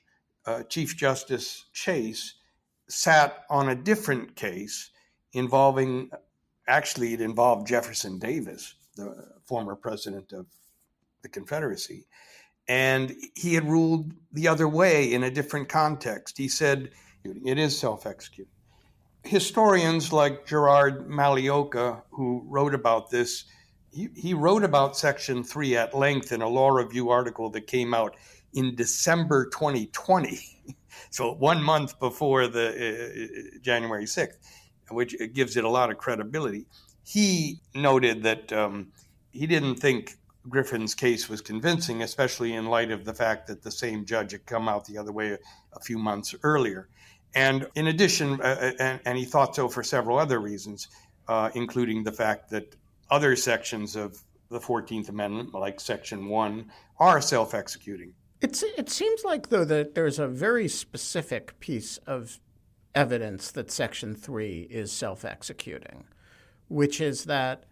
uh, 0.46 0.64
Chief 0.64 0.96
Justice 0.96 1.66
Chase, 1.74 2.36
sat 2.88 3.44
on 3.50 3.70
a 3.70 3.76
different 3.76 4.36
case 4.36 4.92
involving, 5.34 6.10
actually, 6.68 7.14
it 7.14 7.22
involved 7.22 7.68
Jefferson 7.68 8.18
Davis, 8.20 8.76
the 8.96 9.30
former 9.46 9.76
president 9.76 10.34
of 10.34 10.46
the 11.22 11.30
Confederacy. 11.30 12.06
And 12.68 13.14
he 13.36 13.54
had 13.54 13.68
ruled 13.68 14.14
the 14.32 14.48
other 14.48 14.68
way 14.68 15.14
in 15.14 15.24
a 15.24 15.32
different 15.32 15.70
context. 15.70 16.38
He 16.38 16.48
said 16.48 16.92
it 17.24 17.58
is 17.58 17.78
self 17.78 18.06
executing. 18.06 18.52
Historians 19.24 20.12
like 20.12 20.48
Gerard 20.48 21.08
Magliocca, 21.08 22.02
who 22.12 22.44
wrote 22.48 22.74
about 22.74 23.12
this, 23.12 23.46
he, 23.92 24.10
he 24.16 24.34
wrote 24.34 24.64
about 24.64 24.98
Section 24.98 25.44
3 25.44 25.78
at 25.78 25.94
length 25.96 26.32
in 26.32 26.42
a 26.42 26.48
law 26.48 26.70
review 26.70 27.10
article 27.10 27.50
that 27.52 27.68
came 27.68 27.94
out 27.94 28.16
in 28.54 28.76
December 28.76 29.46
2020. 29.46 30.40
so 31.10 31.34
one 31.34 31.62
month 31.62 32.00
before 32.00 32.48
the 32.48 32.70
uh, 32.70 33.60
January 33.62 34.06
6th, 34.06 34.38
which 34.90 35.16
gives 35.34 35.58
it 35.58 35.64
a 35.64 35.70
lot 35.70 35.92
of 35.92 35.98
credibility. 35.98 36.66
He 37.04 37.60
noted 37.76 38.24
that 38.24 38.52
um, 38.54 38.92
he 39.32 39.48
didn't 39.48 39.76
think 39.76 40.18
Griffin's 40.50 40.96
case 40.96 41.30
was 41.30 41.42
convincing, 41.42 42.02
especially 42.02 42.54
in 42.54 42.66
light 42.66 42.92
of 42.92 43.06
the 43.06 43.14
fact 43.14 43.48
that 43.48 43.62
the 43.62 43.72
same 43.72 44.06
judge 44.06 44.32
had 44.32 44.46
come 44.46 44.68
out 44.68 44.86
the 44.86 44.98
other 44.98 45.12
way 45.12 45.38
a, 45.74 45.80
few 45.80 45.98
months 45.98 46.34
earlier. 46.44 46.90
And 47.36 47.68
in 47.76 47.88
addition, 47.88 48.42
uh, 48.42 48.44
uh 48.44 48.72
and, 48.80 49.00
and, 49.06 49.18
he 49.18 49.26
thought 49.26 49.56
so 49.56 49.70
for 49.70 49.84
several 49.84 50.18
other 50.18 50.40
reasons, 50.40 50.88
uh, 51.28 51.50
including 51.54 52.04
the 52.04 52.12
fact 52.12 52.50
that 52.50 52.76
other 53.10 53.36
sections 53.36 53.96
of 53.96 54.22
the 54.50 54.60
14th 54.60 55.10
Amendment, 55.10 55.54
like 55.54 55.80
Section 55.80 56.28
1, 56.28 56.72
are 57.00 57.22
self 57.22 57.54
executing. 57.54 58.14
It 58.42 58.90
seems 58.90 59.24
like, 59.24 59.50
though, 59.50 59.66
that 59.66 59.94
there's 59.94 60.18
a 60.18 60.28
very 60.28 60.68
specific 60.68 61.60
piece 61.60 61.98
of 62.08 62.40
evidence 62.96 63.52
that 63.52 63.72
Section 63.72 64.16
3 64.16 64.68
is 64.70 64.92
self 64.92 65.24
executing, 65.24 66.06
which 66.68 67.00
is 67.00 67.26
that 67.26 67.66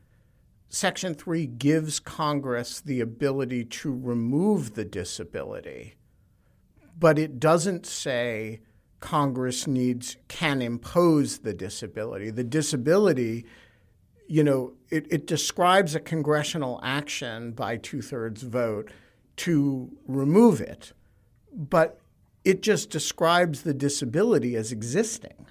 Section 0.69 1.15
3 1.15 1.47
gives 1.47 1.99
Congress 1.99 2.79
the 2.79 3.01
ability 3.01 3.65
to 3.65 3.91
remove 3.91 4.75
the 4.75 4.85
disability, 4.85 5.95
but 6.97 7.17
it 7.17 7.39
doesn't 7.39 7.87
say 7.87 8.61
Congress 8.99 9.65
needs 9.65 10.17
can 10.27 10.61
impose 10.61 11.39
the 11.39 11.55
disability. 11.55 12.29
The 12.29 12.43
disability, 12.43 13.45
you 14.27 14.43
know, 14.43 14.73
it, 14.91 15.07
it 15.09 15.25
describes 15.25 15.95
a 15.95 15.99
congressional 15.99 16.79
action 16.83 17.51
by 17.53 17.77
two 17.77 18.03
thirds 18.03 18.43
vote 18.43 18.91
to 19.37 19.89
remove 20.07 20.61
it, 20.61 20.93
but 21.51 21.99
it 22.43 22.61
just 22.61 22.91
describes 22.91 23.63
the 23.63 23.73
disability 23.73 24.55
as 24.55 24.71
existing. 24.71 25.47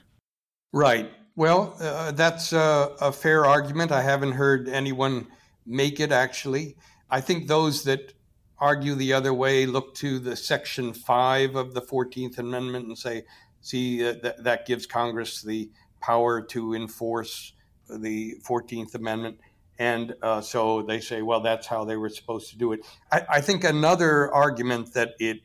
Right. 0.73 1.11
Well, 1.39 1.77
uh, 1.79 2.11
that's 2.11 2.53
a, 2.53 2.97
a 3.01 3.13
fair 3.13 3.47
argument. 3.47 3.93
I 3.93 4.03
haven't 4.03 4.33
heard 4.33 4.69
anyone 4.69 5.29
make 5.65 6.01
it 6.01 6.11
actually. 6.11 6.75
I 7.09 7.21
think 7.21 7.47
those 7.47 7.85
that 7.85 8.13
argue 8.59 8.97
the 8.97 9.13
other 9.13 9.33
way 9.33 9.65
look 9.65 9.95
to 9.99 10.19
the 10.19 10.35
Section 10.35 10.93
5 10.93 11.55
of 11.55 11.75
the 11.75 11.81
14th 11.81 12.39
Amendment 12.39 12.89
and 12.89 12.99
say, 12.99 13.23
see, 13.61 14.05
uh, 14.05 14.15
th- 14.15 14.35
that 14.41 14.67
gives 14.67 14.85
Congress 14.85 15.41
the 15.41 15.71
power 16.01 16.43
to 16.43 16.75
enforce 16.75 17.53
the 17.89 18.35
14th 18.45 18.97
Amendment. 18.97 19.39
And 19.79 20.17
uh, 20.21 20.41
so 20.41 20.83
they 20.83 20.99
say, 20.99 21.23
well, 21.23 21.41
that's 21.41 21.69
how 21.69 21.85
they 21.85 21.95
were 21.95 22.09
supposed 22.09 22.51
to 22.51 22.59
do 22.59 22.73
it. 22.73 22.81
I, 23.13 23.23
I 23.35 23.41
think 23.43 23.63
another 23.63 24.35
argument 24.35 24.93
that 24.95 25.15
it 25.21 25.39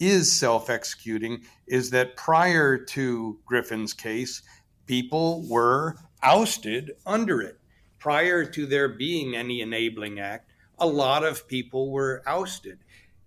is 0.00 0.32
self 0.32 0.70
executing 0.70 1.42
is 1.68 1.90
that 1.90 2.16
prior 2.16 2.78
to 2.78 3.38
Griffin's 3.46 3.92
case, 3.92 4.42
people 4.90 5.46
were 5.48 5.94
ousted 6.20 6.90
under 7.06 7.40
it. 7.40 7.56
Prior 8.00 8.44
to 8.44 8.66
there 8.66 8.88
being 8.88 9.36
any 9.36 9.60
enabling 9.60 10.18
act, 10.18 10.50
a 10.80 10.86
lot 10.86 11.22
of 11.22 11.46
people 11.46 11.92
were 11.92 12.24
ousted 12.26 12.80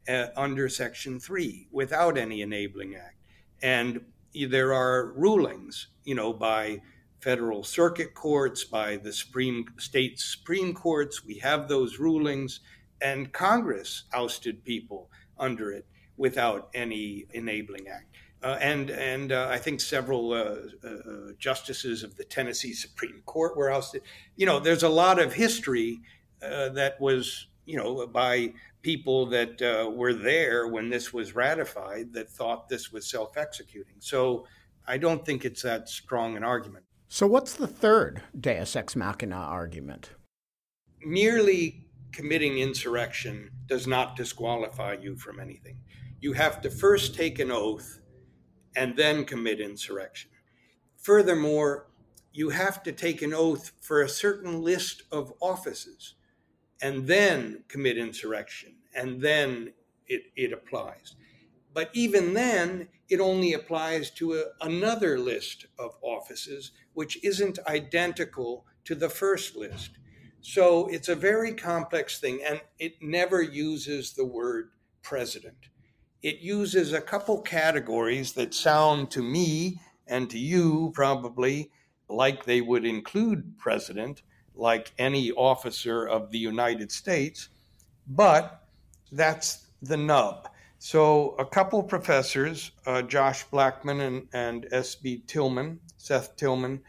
uh, 0.10 0.26
under 0.36 0.68
Section 0.68 1.22
3 1.22 1.70
without 1.72 2.18
any 2.18 2.42
enabling 2.42 2.96
act. 2.98 3.16
And 3.62 4.02
there 4.50 4.74
are 4.74 5.14
rulings, 5.14 5.88
you 6.04 6.16
know, 6.16 6.34
by 6.34 6.82
federal 7.22 7.64
circuit 7.64 8.14
courts, 8.14 8.66
by 8.66 8.98
the 8.98 9.14
Supreme 9.14 9.64
State 9.78 10.20
Supreme 10.20 10.74
Courts. 10.74 11.24
We 11.24 11.36
have 11.36 11.70
those 11.70 11.98
rulings, 11.98 12.60
and 13.02 13.32
Congress 13.32 14.04
ousted 14.14 14.66
people 14.66 15.10
under 15.40 15.72
it 15.72 15.86
without 16.18 16.70
any 16.74 17.24
enabling 17.32 17.88
act. 17.88 18.13
Uh, 18.44 18.58
and 18.60 18.90
and 18.90 19.32
uh, 19.32 19.48
I 19.50 19.58
think 19.58 19.80
several 19.80 20.34
uh, 20.34 20.56
uh 20.86 21.32
justices 21.40 22.04
of 22.04 22.18
the 22.18 22.26
Tennessee 22.26 22.74
Supreme 22.74 23.22
Court 23.26 23.56
were 23.56 23.72
ousted. 23.72 24.02
You 24.36 24.46
know, 24.46 24.60
there's 24.60 24.84
a 24.84 24.90
lot 24.90 25.22
of 25.22 25.34
history 25.34 26.02
uh, 26.42 26.70
that 26.70 27.00
was 27.00 27.48
you 27.66 27.78
know 27.78 28.06
by 28.06 28.54
people 28.82 29.26
that 29.28 29.62
uh, 29.62 29.90
were 29.90 30.14
there 30.14 30.68
when 30.68 30.90
this 30.90 31.14
was 31.14 31.34
ratified 31.34 32.12
that 32.14 32.30
thought 32.30 32.68
this 32.68 32.92
was 32.92 33.10
self-executing. 33.10 33.96
So 34.00 34.46
I 34.86 34.98
don't 34.98 35.26
think 35.26 35.46
it's 35.46 35.62
that 35.62 35.88
strong 35.88 36.36
an 36.36 36.44
argument. 36.44 36.84
So, 37.08 37.26
what's 37.28 37.54
the 37.54 37.68
third 37.68 38.22
Deus 38.38 38.76
ex 38.76 38.96
machina 38.96 39.38
argument? 39.38 40.12
Merely 41.06 41.86
committing 42.12 42.58
insurrection 42.58 43.50
does 43.68 43.88
not 43.88 44.16
disqualify 44.16 44.98
you 45.02 45.16
from 45.16 45.40
anything. 45.40 45.78
You 46.20 46.34
have 46.34 46.62
to 46.62 46.70
first 46.70 47.16
take 47.16 47.40
an 47.40 47.52
oath 47.52 48.00
and 48.76 48.96
then 48.96 49.26
commit 49.26 49.60
insurrection. 49.60 50.30
Furthermore, 50.98 51.88
you 52.32 52.50
have 52.50 52.82
to 52.84 52.92
take 52.92 53.22
an 53.22 53.34
oath 53.34 53.72
for 53.82 54.02
a 54.02 54.10
certain 54.10 54.62
list 54.62 55.04
of 55.12 55.34
offices 55.40 56.16
and 56.82 57.08
then 57.08 57.64
commit 57.68 57.98
insurrection, 57.98 58.76
and 58.96 59.22
then 59.22 59.74
it, 60.08 60.24
it 60.36 60.52
applies. 60.52 61.16
But 61.74 61.90
even 61.94 62.34
then, 62.34 62.90
it 63.10 63.20
only 63.20 63.54
applies 63.54 64.12
to 64.12 64.34
a, 64.34 64.44
another 64.62 65.20
list 65.20 65.68
of 65.80 65.96
offices, 66.02 66.72
which 66.94 67.24
isn't 67.24 67.60
identical 67.68 68.66
to 68.86 68.96
the 68.96 69.10
first 69.10 69.56
list. 69.56 69.92
So 70.42 70.88
it's 70.88 71.10
a 71.10 71.16
very 71.16 71.54
complex 71.54 72.20
thing, 72.20 72.42
and 72.46 72.62
it 72.80 72.96
never 73.02 73.42
uses 73.42 74.14
the 74.14 74.26
word 74.26 74.72
president. 75.02 75.70
It 76.24 76.40
uses 76.40 76.94
a 76.94 77.02
couple 77.02 77.42
categories 77.42 78.32
that 78.34 78.54
sound 78.54 79.12
to 79.12 79.22
me 79.22 79.82
and 80.08 80.30
to 80.30 80.40
you 80.40 80.92
probably 80.96 81.70
like 82.08 82.46
they 82.46 82.62
would 82.62 82.86
include 82.86 83.58
president, 83.58 84.22
like 84.56 84.94
any 84.98 85.32
officer 85.34 86.08
of 86.08 86.32
the 86.32 86.38
United 86.38 86.94
States, 86.94 87.50
but 88.08 88.64
that's 89.12 89.68
the 89.82 89.98
nub. 89.98 90.48
So, 90.80 91.36
a 91.40 91.46
couple 91.46 91.84
professors, 91.84 92.72
uh, 92.86 93.02
Josh 93.02 93.44
Blackman 93.46 94.00
and, 94.00 94.28
and 94.34 94.68
S.B. 94.72 95.24
Tillman, 95.28 95.80
Seth 95.98 96.38
Tillman, 96.38 96.82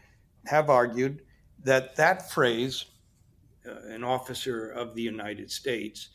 have 0.45 0.69
argued 0.69 1.23
that 1.63 1.97
that 1.97 2.31
phrase, 2.31 2.85
uh, 3.67 3.87
an 3.87 4.03
officer 4.03 4.69
of 4.69 4.95
the 4.95 5.01
United 5.01 5.51
States, 5.51 6.09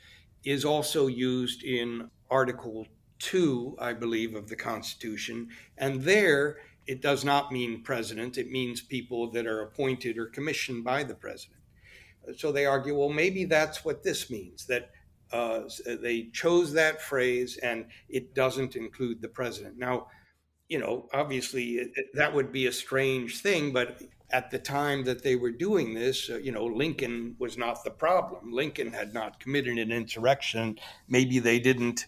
is 0.45 0.65
also 0.65 1.07
used 1.07 1.63
in 1.65 2.11
Article 2.31 2.87
2, 3.21 3.77
I 3.79 3.93
believe, 3.93 4.35
of 4.35 4.49
the 4.49 4.57
Constitution. 4.57 5.49
And 5.79 6.03
there, 6.03 6.59
it 6.87 7.01
does 7.01 7.25
not 7.25 7.53
mean 7.53 7.83
president, 7.83 8.37
it 8.37 8.51
means 8.51 8.81
people 8.81 9.31
that 9.31 9.47
are 9.47 9.63
appointed 9.63 10.19
or 10.19 10.27
commissioned 10.27 10.85
by 10.85 11.05
the 11.05 11.15
president. 11.15 11.61
So 12.37 12.53
they 12.53 12.67
argue, 12.67 12.99
well, 12.99 13.09
maybe 13.09 13.45
that's 13.45 13.85
what 13.85 14.03
this 14.03 14.31
means, 14.31 14.67
that 14.67 14.91
uh, 15.33 15.61
they 16.03 16.29
chose 16.33 16.73
that 16.73 17.01
phrase 17.01 17.57
and 17.59 17.87
it 18.09 18.35
doesn't 18.35 18.77
include 18.77 19.23
the 19.23 19.29
president. 19.29 19.79
Now, 19.79 20.09
you 20.69 20.79
know, 20.79 21.09
obviously 21.13 21.75
it, 21.75 21.91
it, 21.95 22.07
that 22.15 22.35
would 22.35 22.53
be 22.53 22.67
a 22.67 22.73
strange 22.73 23.41
thing, 23.41 23.73
but 23.73 24.03
at 24.33 24.51
the 24.51 24.59
time 24.59 25.05
that 25.05 25.23
they 25.23 25.37
were 25.37 25.51
doing 25.51 25.95
this, 25.95 26.31
uh, 26.31 26.37
you 26.37 26.53
know, 26.53 26.65
Lincoln 26.65 27.35
was 27.39 27.59
not 27.59 27.83
the 27.85 27.91
problem. 27.91 28.53
Lincoln 28.53 28.93
had 28.93 29.13
not 29.13 29.41
committed 29.41 29.79
an 29.79 29.91
insurrection. 29.91 30.79
Maybe 31.09 31.39
they 31.39 31.59
didn't, 31.59 32.07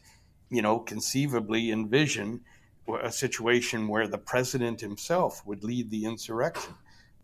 you 0.52 0.60
know, 0.60 0.78
conceivably 0.78 1.72
envision 1.72 2.42
a 3.02 3.10
situation 3.10 3.88
where 3.88 4.06
the 4.06 4.18
president 4.18 4.80
himself 4.80 5.42
would 5.46 5.64
lead 5.64 5.90
the 5.90 6.04
insurrection. 6.04 6.74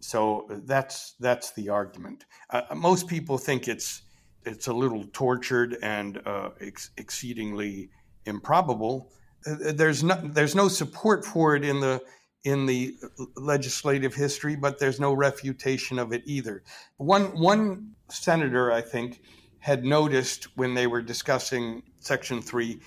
So 0.00 0.46
that's 0.64 1.14
that's 1.20 1.52
the 1.52 1.68
argument. 1.68 2.24
Uh, 2.48 2.62
most 2.74 3.06
people 3.06 3.36
think 3.36 3.68
it's 3.68 4.02
it's 4.44 4.68
a 4.68 4.72
little 4.72 5.04
tortured 5.12 5.76
and 5.82 6.22
uh, 6.24 6.50
ex- 6.60 6.90
exceedingly 6.96 7.90
improbable. 8.24 9.12
Uh, 9.46 9.72
there's 9.74 10.02
no 10.02 10.14
there's 10.24 10.54
no 10.54 10.68
support 10.68 11.24
for 11.24 11.54
it 11.54 11.64
in 11.64 11.80
the 11.80 12.00
in 12.44 12.64
the 12.64 12.94
legislative 13.36 14.14
history, 14.14 14.56
but 14.56 14.78
there's 14.78 15.00
no 15.00 15.12
refutation 15.12 15.98
of 15.98 16.12
it 16.12 16.22
either. 16.24 16.62
One 16.96 17.38
one 17.38 17.90
senator, 18.08 18.72
I 18.72 18.80
think, 18.80 19.20
had 19.58 19.84
noticed 19.84 20.56
when 20.56 20.72
they 20.72 20.86
were 20.86 21.02
discussing 21.02 21.82
Section 21.98 22.40
Three 22.40 22.80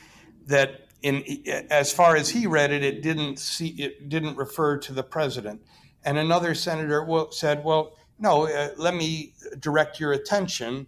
that 0.47 0.87
in 1.01 1.23
as 1.69 1.91
far 1.91 2.15
as 2.15 2.29
he 2.29 2.45
read 2.47 2.71
it, 2.71 2.83
it 2.83 3.01
didn't 3.01 3.39
see 3.39 3.69
it 3.69 4.09
didn't 4.09 4.35
refer 4.37 4.77
to 4.77 4.93
the 4.93 5.03
president. 5.03 5.61
And 6.03 6.17
another 6.17 6.53
senator 6.53 7.05
said, 7.31 7.63
"Well, 7.63 7.97
no, 8.19 8.47
uh, 8.47 8.69
let 8.77 8.95
me 8.95 9.33
direct 9.59 9.99
your 9.99 10.13
attention." 10.13 10.87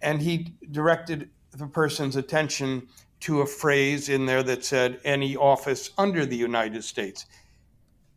And 0.00 0.22
he 0.22 0.54
directed 0.70 1.30
the 1.50 1.66
person's 1.66 2.16
attention 2.16 2.88
to 3.20 3.40
a 3.40 3.46
phrase 3.46 4.08
in 4.08 4.26
there 4.26 4.44
that 4.44 4.64
said 4.64 5.00
any 5.04 5.36
office 5.36 5.90
under 5.98 6.24
the 6.24 6.36
United 6.36 6.84
States 6.84 7.26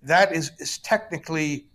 that 0.02 0.34
is, 0.34 0.52
is 0.60 0.78
technically 0.80 1.68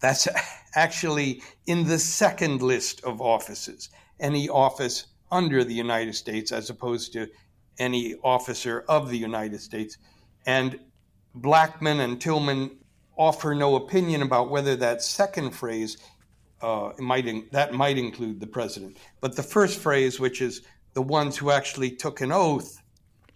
that's 0.00 0.28
actually 0.74 1.42
in 1.66 1.86
the 1.86 1.98
second 1.98 2.62
list 2.62 3.02
of 3.04 3.20
offices 3.20 3.88
any 4.20 4.48
office 4.48 5.06
under 5.30 5.64
the 5.64 5.74
united 5.74 6.14
states 6.14 6.52
as 6.52 6.70
opposed 6.70 7.12
to 7.12 7.28
any 7.78 8.14
officer 8.22 8.84
of 8.88 9.10
the 9.10 9.18
united 9.18 9.60
states 9.60 9.98
and 10.46 10.78
Blackman 11.34 12.00
and 12.00 12.20
tillman 12.20 12.78
offer 13.16 13.54
no 13.54 13.76
opinion 13.76 14.22
about 14.22 14.50
whether 14.50 14.76
that 14.76 15.02
second 15.02 15.50
phrase 15.50 15.98
uh, 16.62 16.92
might 16.98 17.26
in, 17.26 17.46
that 17.52 17.74
might 17.74 17.98
include 17.98 18.40
the 18.40 18.46
president 18.46 18.96
but 19.20 19.36
the 19.36 19.42
first 19.42 19.78
phrase 19.78 20.18
which 20.18 20.40
is 20.40 20.62
the 20.94 21.02
ones 21.02 21.36
who 21.36 21.50
actually 21.50 21.90
took 21.90 22.20
an 22.20 22.32
oath 22.32 22.82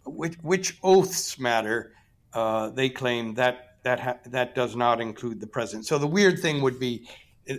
which, 0.07 0.35
which 0.43 0.79
oaths 0.83 1.39
matter 1.39 1.93
uh, 2.33 2.71
they 2.71 2.89
claim 2.89 3.35
that 3.35 3.71
that 3.83 4.01
ha- 4.01 4.19
that 4.27 4.55
does 4.55 4.77
not 4.77 5.01
include 5.01 5.41
the 5.41 5.47
president. 5.47 5.87
So 5.87 5.99
the 5.99 6.07
weird 6.07 6.39
thing 6.41 6.61
would 6.63 6.79
be, 6.79 7.09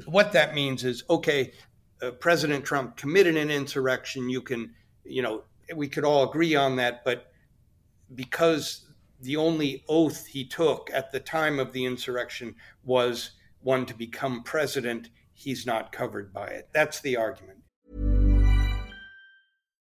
what 0.05 0.31
that 0.33 0.53
means 0.53 0.83
is 0.83 1.03
okay, 1.09 1.53
uh, 2.01 2.11
President 2.11 2.63
Trump 2.65 2.97
committed 2.97 3.35
an 3.35 3.49
insurrection. 3.49 4.29
You 4.29 4.41
can, 4.41 4.73
you 5.03 5.21
know, 5.21 5.43
we 5.75 5.87
could 5.87 6.03
all 6.03 6.29
agree 6.29 6.55
on 6.55 6.75
that, 6.77 7.03
but 7.03 7.31
because 8.15 8.87
the 9.21 9.37
only 9.37 9.83
oath 9.87 10.25
he 10.25 10.45
took 10.45 10.89
at 10.93 11.11
the 11.11 11.19
time 11.19 11.59
of 11.59 11.73
the 11.73 11.85
insurrection 11.85 12.55
was 12.83 13.31
one 13.61 13.85
to 13.85 13.93
become 13.93 14.43
president, 14.43 15.09
he's 15.33 15.65
not 15.65 15.91
covered 15.91 16.33
by 16.33 16.47
it. 16.47 16.69
That's 16.73 16.99
the 17.01 17.17
argument. 17.17 17.60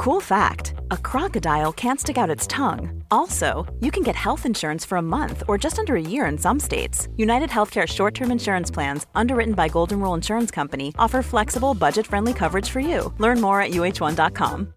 Cool 0.00 0.18
fact 0.18 0.72
a 0.90 0.96
crocodile 0.96 1.74
can't 1.74 2.00
stick 2.00 2.16
out 2.16 2.30
its 2.30 2.46
tongue. 2.46 3.04
Also, 3.10 3.66
you 3.80 3.90
can 3.90 4.02
get 4.02 4.16
health 4.16 4.46
insurance 4.46 4.82
for 4.82 4.96
a 4.96 5.02
month 5.02 5.42
or 5.46 5.58
just 5.58 5.78
under 5.78 5.94
a 5.94 6.00
year 6.00 6.24
in 6.24 6.38
some 6.38 6.58
states. 6.58 7.06
United 7.18 7.50
Healthcare 7.50 7.86
short 7.86 8.14
term 8.14 8.30
insurance 8.30 8.70
plans, 8.70 9.06
underwritten 9.14 9.52
by 9.52 9.68
Golden 9.68 10.00
Rule 10.00 10.14
Insurance 10.14 10.50
Company, 10.50 10.94
offer 10.98 11.20
flexible, 11.20 11.74
budget 11.74 12.06
friendly 12.06 12.32
coverage 12.32 12.70
for 12.70 12.80
you. 12.80 13.12
Learn 13.18 13.42
more 13.42 13.60
at 13.60 13.72
uh1.com. 13.72 14.72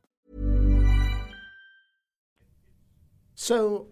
So, 3.35 3.87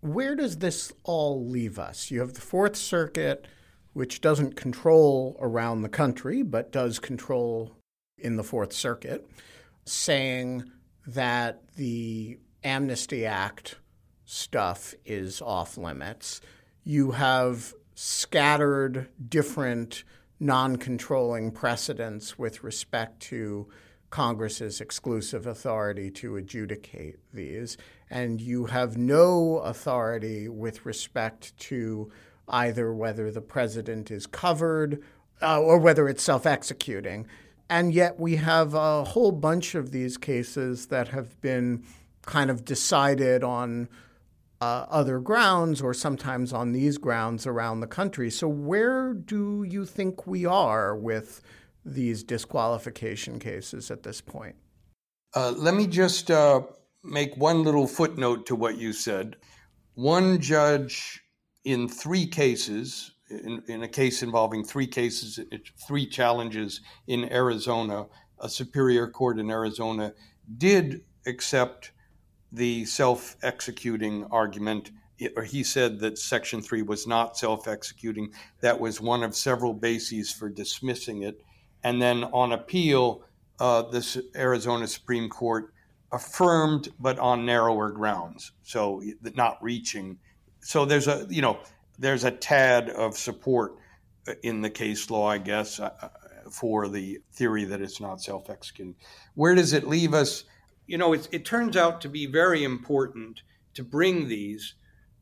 where 0.00 0.34
does 0.34 0.56
this 0.56 0.90
all 1.02 1.46
leave 1.46 1.78
us? 1.78 2.10
You 2.10 2.20
have 2.20 2.32
the 2.32 2.40
Fourth 2.40 2.76
Circuit, 2.76 3.46
which 3.92 4.22
doesn't 4.22 4.56
control 4.56 5.36
around 5.38 5.82
the 5.82 5.90
country, 5.90 6.42
but 6.42 6.72
does 6.72 6.98
control 6.98 7.76
in 8.16 8.36
the 8.36 8.42
Fourth 8.42 8.72
Circuit 8.72 9.28
saying 9.84 10.64
that 11.06 11.62
the 11.76 12.38
Amnesty 12.64 13.26
Act 13.26 13.76
stuff 14.24 14.94
is 15.04 15.42
off 15.42 15.76
limits. 15.76 16.40
You 16.84 17.12
have 17.12 17.74
scattered 17.94 19.08
different 19.28 20.04
non 20.40 20.76
controlling 20.76 21.52
precedents 21.52 22.38
with 22.38 22.64
respect 22.64 23.20
to 23.20 23.68
Congress's 24.10 24.80
exclusive 24.80 25.46
authority 25.46 26.10
to 26.10 26.36
adjudicate 26.36 27.16
these. 27.32 27.76
And 28.10 28.40
you 28.40 28.66
have 28.66 28.96
no 28.96 29.58
authority 29.58 30.48
with 30.48 30.84
respect 30.84 31.56
to 31.58 32.10
either 32.48 32.92
whether 32.92 33.30
the 33.30 33.40
president 33.40 34.10
is 34.10 34.26
covered 34.26 35.02
uh, 35.40 35.60
or 35.60 35.78
whether 35.78 36.08
it's 36.08 36.22
self 36.22 36.46
executing. 36.46 37.26
And 37.72 37.94
yet 37.94 38.20
we 38.20 38.36
have 38.36 38.74
a 38.74 39.02
whole 39.02 39.32
bunch 39.32 39.74
of 39.74 39.92
these 39.92 40.18
cases 40.18 40.88
that 40.88 41.08
have 41.08 41.40
been 41.40 41.84
kind 42.26 42.50
of 42.50 42.66
decided 42.66 43.42
on 43.42 43.88
uh, 44.60 44.84
other 44.90 45.18
grounds 45.18 45.80
or 45.80 45.94
sometimes 45.94 46.52
on 46.52 46.72
these 46.72 46.98
grounds 46.98 47.46
around 47.46 47.80
the 47.80 47.86
country. 47.86 48.28
So, 48.28 48.46
where 48.46 49.14
do 49.14 49.64
you 49.66 49.86
think 49.86 50.26
we 50.26 50.44
are 50.44 50.94
with 50.94 51.40
these 51.82 52.22
disqualification 52.22 53.38
cases 53.38 53.90
at 53.90 54.02
this 54.02 54.20
point? 54.20 54.56
Uh, 55.34 55.54
let 55.56 55.72
me 55.72 55.86
just 55.86 56.30
uh, 56.30 56.60
make 57.02 57.34
one 57.38 57.64
little 57.64 57.86
footnote 57.86 58.44
to 58.48 58.54
what 58.54 58.76
you 58.76 58.92
said. 58.92 59.36
One 59.94 60.40
judge 60.40 61.22
in 61.64 61.88
three 61.88 62.26
cases 62.26 63.11
in, 63.32 63.62
in 63.68 63.82
a 63.82 63.88
case 63.88 64.22
involving 64.22 64.64
three 64.64 64.86
cases, 64.86 65.40
three 65.86 66.06
challenges 66.06 66.80
in 67.06 67.30
Arizona, 67.32 68.06
a 68.40 68.48
superior 68.48 69.08
court 69.08 69.38
in 69.38 69.50
Arizona 69.50 70.12
did 70.58 71.02
accept 71.26 71.92
the 72.52 72.84
self 72.84 73.36
executing 73.42 74.24
argument, 74.30 74.90
or 75.36 75.42
he 75.42 75.62
said 75.62 75.98
that 76.00 76.18
Section 76.18 76.60
3 76.60 76.82
was 76.82 77.06
not 77.06 77.36
self 77.36 77.66
executing. 77.66 78.32
That 78.60 78.78
was 78.78 79.00
one 79.00 79.22
of 79.22 79.34
several 79.34 79.72
bases 79.72 80.30
for 80.30 80.48
dismissing 80.48 81.22
it. 81.22 81.40
And 81.84 82.00
then 82.00 82.24
on 82.24 82.52
appeal, 82.52 83.24
uh, 83.58 83.82
the 83.82 84.24
Arizona 84.36 84.86
Supreme 84.86 85.28
Court 85.28 85.72
affirmed, 86.12 86.88
but 87.00 87.18
on 87.18 87.46
narrower 87.46 87.90
grounds, 87.90 88.52
so 88.62 89.02
not 89.34 89.62
reaching. 89.62 90.18
So 90.60 90.84
there's 90.84 91.08
a, 91.08 91.26
you 91.30 91.42
know, 91.42 91.58
there's 91.98 92.24
a 92.24 92.30
tad 92.30 92.90
of 92.90 93.16
support 93.16 93.76
in 94.42 94.60
the 94.60 94.70
case 94.70 95.10
law, 95.10 95.28
I 95.28 95.38
guess, 95.38 95.80
uh, 95.80 95.90
uh, 96.00 96.08
for 96.50 96.88
the 96.88 97.20
theory 97.32 97.64
that 97.64 97.80
it's 97.80 98.00
not 98.00 98.20
self 98.20 98.50
executing. 98.50 98.96
Where 99.34 99.54
does 99.54 99.72
it 99.72 99.86
leave 99.86 100.14
us? 100.14 100.44
You 100.86 100.98
know, 100.98 101.12
it, 101.12 101.28
it 101.32 101.44
turns 101.44 101.76
out 101.76 102.00
to 102.02 102.08
be 102.08 102.26
very 102.26 102.64
important 102.64 103.42
to 103.74 103.82
bring 103.82 104.28
these, 104.28 104.74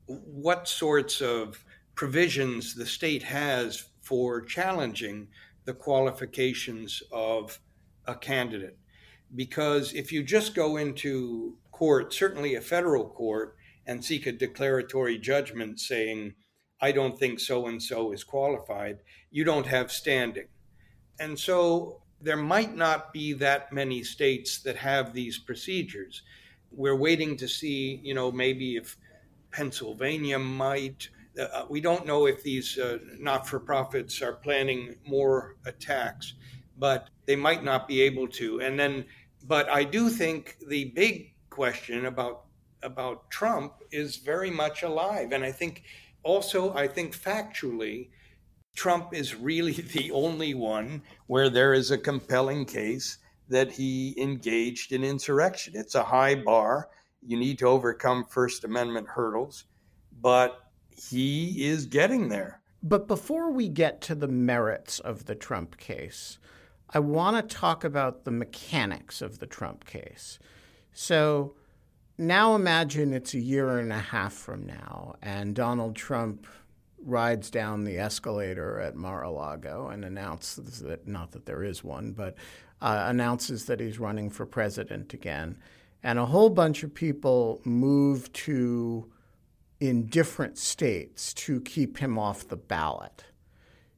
what 0.06 0.68
sorts 0.68 1.20
of 1.20 1.64
provisions 1.94 2.74
the 2.74 2.86
state 2.86 3.22
has 3.22 3.84
for 4.00 4.40
challenging 4.40 5.28
the 5.64 5.74
qualifications 5.74 7.02
of 7.12 7.60
a 8.06 8.14
candidate. 8.14 8.78
Because 9.34 9.92
if 9.92 10.10
you 10.10 10.22
just 10.22 10.54
go 10.54 10.76
into 10.76 11.56
court, 11.70 12.12
certainly 12.12 12.54
a 12.54 12.60
federal 12.60 13.08
court, 13.08 13.56
and 13.86 14.04
seek 14.04 14.26
a 14.26 14.32
declaratory 14.32 15.18
judgment 15.18 15.78
saying, 15.78 16.34
I 16.80 16.92
don't 16.92 17.18
think 17.18 17.40
so 17.40 17.66
and 17.66 17.82
so 17.82 18.12
is 18.12 18.24
qualified, 18.24 18.98
you 19.30 19.44
don't 19.44 19.66
have 19.66 19.92
standing. 19.92 20.46
And 21.18 21.38
so 21.38 22.02
there 22.20 22.36
might 22.36 22.74
not 22.74 23.12
be 23.12 23.32
that 23.34 23.72
many 23.72 24.02
states 24.02 24.60
that 24.62 24.76
have 24.76 25.12
these 25.12 25.38
procedures. 25.38 26.22
We're 26.70 26.96
waiting 26.96 27.36
to 27.36 27.48
see, 27.48 28.00
you 28.02 28.14
know, 28.14 28.30
maybe 28.30 28.76
if 28.76 28.96
Pennsylvania 29.50 30.38
might. 30.38 31.08
Uh, 31.38 31.64
we 31.68 31.80
don't 31.80 32.06
know 32.06 32.26
if 32.26 32.42
these 32.42 32.78
uh, 32.78 32.98
not 33.18 33.46
for 33.46 33.58
profits 33.60 34.20
are 34.20 34.34
planning 34.34 34.96
more 35.06 35.56
attacks, 35.64 36.34
but 36.78 37.08
they 37.26 37.36
might 37.36 37.64
not 37.64 37.88
be 37.88 38.02
able 38.02 38.28
to. 38.28 38.60
And 38.60 38.78
then, 38.78 39.04
but 39.46 39.68
I 39.70 39.84
do 39.84 40.10
think 40.10 40.56
the 40.68 40.86
big 40.86 41.34
question 41.48 42.06
about 42.06 42.44
about 42.82 43.30
Trump 43.30 43.74
is 43.90 44.16
very 44.16 44.50
much 44.50 44.82
alive. 44.82 45.32
And 45.32 45.44
I 45.44 45.52
think 45.52 45.82
also, 46.22 46.74
I 46.74 46.86
think 46.86 47.16
factually, 47.16 48.10
Trump 48.74 49.14
is 49.14 49.34
really 49.34 49.72
the 49.94 50.10
only 50.12 50.54
one 50.54 51.02
where 51.26 51.50
there 51.50 51.72
is 51.72 51.90
a 51.90 51.98
compelling 51.98 52.64
case 52.64 53.18
that 53.48 53.72
he 53.72 54.14
engaged 54.20 54.92
in 54.92 55.02
insurrection. 55.02 55.74
It's 55.76 55.96
a 55.96 56.04
high 56.04 56.36
bar. 56.36 56.88
You 57.22 57.36
need 57.36 57.58
to 57.58 57.66
overcome 57.66 58.24
First 58.24 58.64
Amendment 58.64 59.08
hurdles, 59.08 59.64
but 60.20 60.60
he 60.88 61.66
is 61.66 61.86
getting 61.86 62.28
there. 62.28 62.60
But 62.82 63.06
before 63.06 63.50
we 63.50 63.68
get 63.68 64.00
to 64.02 64.14
the 64.14 64.28
merits 64.28 65.00
of 65.00 65.26
the 65.26 65.34
Trump 65.34 65.76
case, 65.76 66.38
I 66.88 67.00
want 67.00 67.36
to 67.36 67.54
talk 67.54 67.84
about 67.84 68.24
the 68.24 68.30
mechanics 68.30 69.20
of 69.20 69.38
the 69.38 69.46
Trump 69.46 69.84
case. 69.84 70.38
So 70.92 71.54
now 72.20 72.54
imagine 72.54 73.12
it's 73.12 73.34
a 73.34 73.40
year 73.40 73.78
and 73.78 73.92
a 73.92 73.98
half 73.98 74.32
from 74.32 74.66
now, 74.66 75.16
and 75.22 75.54
Donald 75.54 75.96
Trump 75.96 76.46
rides 77.02 77.50
down 77.50 77.84
the 77.84 77.98
escalator 77.98 78.78
at 78.78 78.94
Mar-a-Lago 78.94 79.88
and 79.88 80.04
announces 80.04 80.80
that 80.80 81.08
not 81.08 81.32
that 81.32 81.46
there 81.46 81.64
is 81.64 81.82
one, 81.82 82.12
but 82.12 82.34
uh, 82.82 83.04
announces 83.06 83.64
that 83.66 83.80
he's 83.80 83.98
running 83.98 84.30
for 84.30 84.46
president 84.46 85.14
again, 85.14 85.56
and 86.02 86.18
a 86.18 86.26
whole 86.26 86.50
bunch 86.50 86.82
of 86.82 86.94
people 86.94 87.60
move 87.64 88.32
to 88.32 89.10
in 89.80 90.06
different 90.06 90.58
states 90.58 91.32
to 91.32 91.60
keep 91.62 91.98
him 91.98 92.18
off 92.18 92.46
the 92.46 92.56
ballot. 92.56 93.24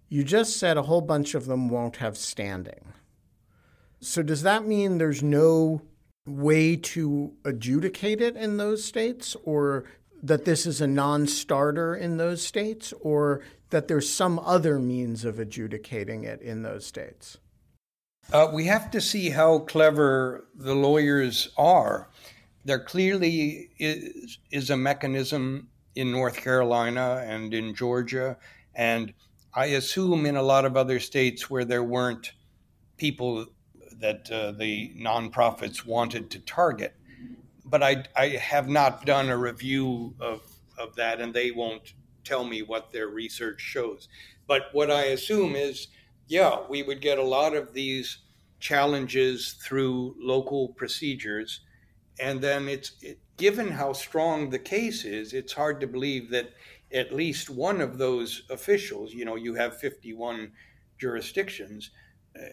You 0.09 0.23
just 0.23 0.57
said 0.57 0.77
a 0.77 0.83
whole 0.83 1.01
bunch 1.01 1.35
of 1.35 1.47
them 1.47 1.69
won't 1.69 1.97
have 1.97 2.17
standing. 2.17 2.93
So 4.01 4.23
does 4.23 4.43
that 4.43 4.67
mean 4.67 4.99
there's 4.99 5.23
no 5.23 5.83
way 6.27 6.77
to 6.77 7.33
adjudicate 7.45 8.21
it 8.21 8.37
in 8.37 8.57
those 8.57 8.85
states 8.85 9.37
or 9.45 9.85
that 10.23 10.45
this 10.45 10.67
is 10.67 10.81
a 10.81 10.87
non 10.87 11.27
starter 11.27 11.95
in 11.95 12.17
those 12.17 12.45
states 12.47 12.93
or 13.01 13.43
that 13.71 13.89
there's 13.89 14.09
some 14.09 14.39
other 14.41 14.79
means 14.79 15.25
of 15.25 15.39
adjudicating 15.39 16.25
it 16.25 16.41
in 16.41 16.63
those 16.63 16.87
states? 16.87 17.39
Uh, 18.33 18.49
we 18.53 18.67
have 18.67 18.91
to 18.91 19.01
see 19.01 19.31
how 19.31 19.59
clever 19.61 20.47
the 20.55 20.75
lawyers 20.75 21.49
are. 21.57 22.09
There 22.65 22.79
clearly 22.79 23.71
is, 23.79 24.39
is 24.51 24.71
a 24.71 24.77
mechanism 24.77 25.69
in 25.97 26.13
North 26.13 26.37
Carolina 26.37 27.25
and 27.27 27.53
in 27.53 27.75
Georgia, 27.75 28.37
and 28.75 29.13
I 29.53 29.67
assume 29.67 30.25
in 30.25 30.37
a 30.37 30.43
lot 30.43 30.65
of 30.65 30.77
other 30.77 31.01
states 31.01 31.51
where 31.51 31.65
there 31.65 31.83
weren't 31.83 32.33
people 32.97 33.47
that 34.03 34.31
uh, 34.31 34.53
the 34.53 34.93
nonprofits 34.99 35.87
wanted 35.87 36.31
to 36.33 36.41
target. 36.41 36.95
But 37.65 37.83
I, 37.83 38.05
I 38.17 38.29
have 38.29 38.69
not 38.69 39.07
done 39.07 39.31
a 39.31 39.37
review 39.39 40.15
of, 40.21 40.43
of 40.77 40.95
that, 40.97 41.21
and 41.21 41.33
they 41.33 41.53
won't 41.53 41.95
tell 42.25 42.45
me 42.45 42.63
what 42.63 42.93
their 42.93 43.09
research 43.09 43.61
shows. 43.61 44.09
But 44.47 44.65
what 44.73 44.91
I 44.91 45.05
assume 45.05 45.55
is, 45.55 45.89
yeah, 46.27 46.59
we 46.69 46.83
would 46.83 47.01
get 47.01 47.19
a 47.19 47.23
lot 47.23 47.55
of 47.55 47.73
these 47.73 48.19
challenges 48.61 49.55
through 49.55 50.17
local 50.19 50.69
procedures. 50.69 51.61
And 52.21 52.41
then 52.41 52.69
it's 52.69 52.93
it, 53.01 53.19
given 53.37 53.71
how 53.71 53.93
strong 53.93 54.51
the 54.51 54.59
case 54.59 55.05
is, 55.05 55.33
it's 55.33 55.53
hard 55.53 55.81
to 55.81 55.87
believe 55.87 56.31
that 56.31 56.51
at 56.93 57.15
least 57.15 57.49
one 57.49 57.81
of 57.81 57.99
those 57.99 58.43
officials, 58.51 59.15
you 59.15 59.25
know, 59.25 59.37
you 59.37 59.55
have 59.55 59.79
51 59.79 60.53
jurisdictions, 60.99 61.91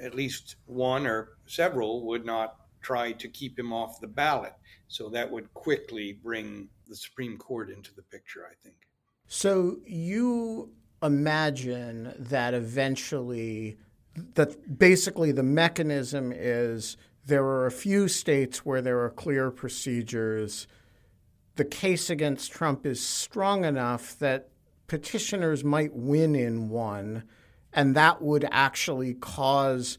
at 0.02 0.13
least 0.15 0.56
one 0.65 1.08
or 1.08 1.30
several 1.46 2.06
would 2.08 2.26
not 2.26 2.56
try 2.82 3.12
to 3.13 3.28
keep 3.28 3.58
him 3.58 3.74
off 3.74 4.00
the 4.00 4.08
ballot. 4.08 4.54
So 4.88 5.10
that 5.10 5.30
would 5.30 5.54
quickly 5.54 6.20
bring 6.24 6.70
the 6.88 6.96
Supreme 6.96 7.38
Court 7.38 7.70
into 7.70 7.94
the 7.94 8.02
picture, 8.04 8.48
I 8.50 8.56
think. 8.63 8.76
So 9.28 9.78
you 9.86 10.72
imagine 11.04 12.13
that 12.18 12.54
eventually 12.54 13.78
that 14.34 14.78
basically 14.78 15.32
the 15.32 15.44
mechanism 15.44 16.34
is 16.36 16.98
there 17.26 17.46
are 17.46 17.68
a 17.68 17.72
few 17.72 18.08
states 18.08 18.65
where 18.65 18.82
there 18.82 19.00
are 19.04 19.10
clear 19.10 19.52
procedures. 19.52 20.68
The 21.56 21.65
case 21.65 22.10
against 22.10 22.52
Trump 22.52 22.86
is 22.86 23.06
strong 23.06 23.65
enough 23.65 24.18
that 24.20 24.50
petitioners 24.88 25.63
might 25.63 25.94
win 25.94 26.36
in 26.36 26.70
one 26.70 27.24
and 27.73 27.95
that 27.95 28.21
would 28.21 28.47
actually 28.51 29.13
cause 29.13 29.97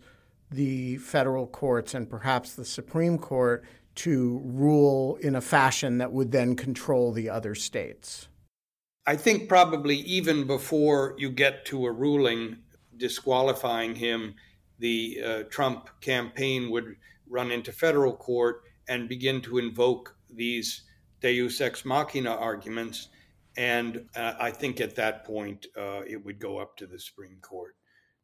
the 0.50 0.96
federal 0.98 1.46
courts 1.46 1.94
and 1.94 2.11
perhaps 2.11 2.54
the 2.54 2.64
Supreme 2.64 3.18
Court 3.18 3.64
to 3.96 4.40
rule 4.44 5.16
in 5.16 5.35
a 5.35 5.40
fashion 5.40 5.98
that 5.98 6.12
would 6.12 6.33
then 6.33 6.56
control 6.56 7.12
the 7.12 7.28
other 7.28 7.54
states. 7.54 8.28
I 9.06 9.16
think 9.16 9.48
probably 9.48 9.96
even 9.96 10.46
before 10.46 11.14
you 11.18 11.30
get 11.30 11.64
to 11.66 11.87
a 11.87 11.92
ruling 11.92 12.59
disqualifying 12.96 13.94
him, 13.94 14.35
the 14.78 15.20
uh, 15.24 15.42
Trump 15.44 15.88
campaign 16.00 16.70
would 16.70 16.96
run 17.28 17.50
into 17.50 17.72
federal 17.72 18.14
court 18.14 18.62
and 18.88 19.09
begin 19.09 19.40
to 19.42 19.59
invoke 19.59 20.16
these 20.28 20.83
deus 21.20 21.61
ex 21.61 21.85
machina 21.85 22.35
arguments 22.35 23.09
and 23.56 24.04
uh, 24.16 24.34
I 24.38 24.50
think 24.50 24.80
at 24.80 24.94
that 24.96 25.24
point, 25.24 25.66
uh, 25.76 26.02
it 26.06 26.24
would 26.24 26.38
go 26.38 26.58
up 26.58 26.76
to 26.78 26.86
the 26.86 26.98
Supreme 26.98 27.38
Court. 27.42 27.74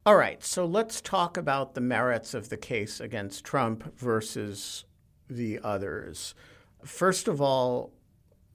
All 0.05 0.15
right. 0.15 0.43
So 0.43 0.65
let's 0.65 1.01
talk 1.01 1.35
about 1.35 1.73
the 1.73 1.81
merits 1.81 2.33
of 2.33 2.49
the 2.49 2.57
case 2.57 3.01
against 3.01 3.43
Trump 3.43 3.97
versus 3.97 4.85
the 5.29 5.59
others. 5.63 6.33
First 6.85 7.27
of 7.27 7.41
all, 7.41 7.91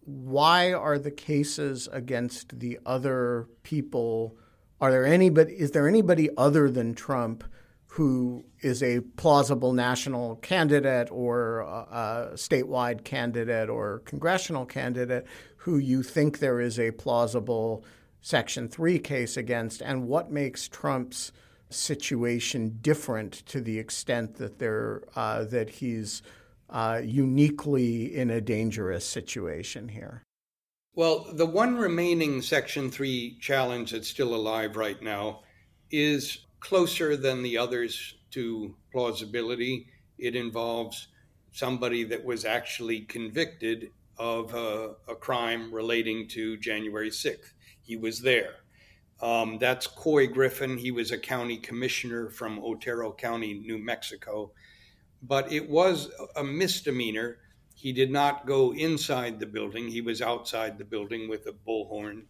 why 0.04 0.72
are 0.72 0.98
the 0.98 1.10
cases 1.10 1.88
against 1.92 2.58
the 2.58 2.78
other 2.86 3.48
people? 3.62 4.36
Are 4.80 4.90
there 4.90 5.04
anybody? 5.04 5.52
Is 5.52 5.72
there 5.72 5.86
anybody 5.86 6.30
other 6.36 6.70
than 6.70 6.94
Trump 6.94 7.44
who 7.92 8.42
is 8.62 8.82
a 8.82 9.00
plausible 9.00 9.74
national 9.74 10.36
candidate 10.36 11.10
or 11.10 11.60
a, 11.60 12.30
statewide 12.32 13.04
candidate 13.04 13.68
or 13.68 13.98
congressional 14.06 14.64
candidate 14.64 15.26
who 15.56 15.76
you 15.76 16.02
think 16.02 16.38
there 16.38 16.58
is 16.58 16.80
a 16.80 16.90
plausible 16.92 17.84
Section 18.22 18.66
3 18.66 18.98
case 18.98 19.36
against, 19.36 19.82
and 19.82 20.08
what 20.08 20.30
makes 20.30 20.68
Trump's 20.68 21.32
situation 21.68 22.78
different 22.80 23.44
to 23.46 23.60
the 23.60 23.78
extent 23.78 24.36
that, 24.36 24.58
there, 24.58 25.02
uh, 25.14 25.44
that 25.44 25.68
he's 25.68 26.22
uh, 26.70 27.02
uniquely 27.04 28.16
in 28.16 28.30
a 28.30 28.40
dangerous 28.40 29.06
situation 29.06 29.88
here? 29.88 30.22
Well, 30.94 31.26
the 31.30 31.44
one 31.44 31.76
remaining 31.76 32.40
Section 32.40 32.90
3 32.90 33.36
challenge 33.38 33.90
that's 33.90 34.08
still 34.08 34.34
alive 34.34 34.76
right 34.76 35.02
now 35.02 35.42
is 35.90 36.38
closer 36.62 37.16
than 37.16 37.42
the 37.42 37.58
others 37.58 38.14
to 38.30 38.74
plausibility. 38.92 39.88
It 40.18 40.36
involves 40.36 41.08
somebody 41.50 42.04
that 42.04 42.24
was 42.24 42.44
actually 42.44 43.00
convicted 43.00 43.90
of 44.16 44.54
a, 44.54 44.94
a 45.08 45.16
crime 45.16 45.74
relating 45.74 46.28
to 46.28 46.56
January 46.58 47.10
6th. 47.10 47.52
He 47.82 47.96
was 47.96 48.20
there. 48.20 48.54
Um, 49.20 49.58
that's 49.58 49.88
Couy 49.88 50.32
Griffin. 50.32 50.78
He 50.78 50.92
was 50.92 51.10
a 51.10 51.18
county 51.18 51.56
commissioner 51.56 52.30
from 52.30 52.60
Otero 52.60 53.12
County, 53.12 53.54
New 53.54 53.78
Mexico. 53.78 54.52
But 55.22 55.52
it 55.52 55.68
was 55.68 56.10
a 56.36 56.44
misdemeanor. 56.44 57.38
He 57.74 57.92
did 57.92 58.12
not 58.12 58.46
go 58.46 58.72
inside 58.72 59.40
the 59.40 59.46
building, 59.46 59.88
he 59.88 60.00
was 60.00 60.22
outside 60.22 60.78
the 60.78 60.84
building 60.84 61.28
with 61.28 61.46
a 61.48 61.52
bullhorn 61.52 62.22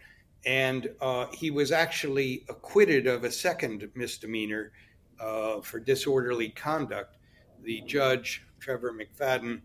and 0.45 0.91
uh, 1.01 1.27
he 1.33 1.51
was 1.51 1.71
actually 1.71 2.45
acquitted 2.49 3.07
of 3.07 3.25
a 3.25 3.31
second 3.31 3.89
misdemeanor 3.95 4.73
uh, 5.21 5.61
for 5.61 5.79
disorderly 5.79 6.49
conduct. 6.49 7.17
The 7.63 7.83
judge, 7.83 8.45
Trevor 8.59 8.93
McFadden, 8.93 9.61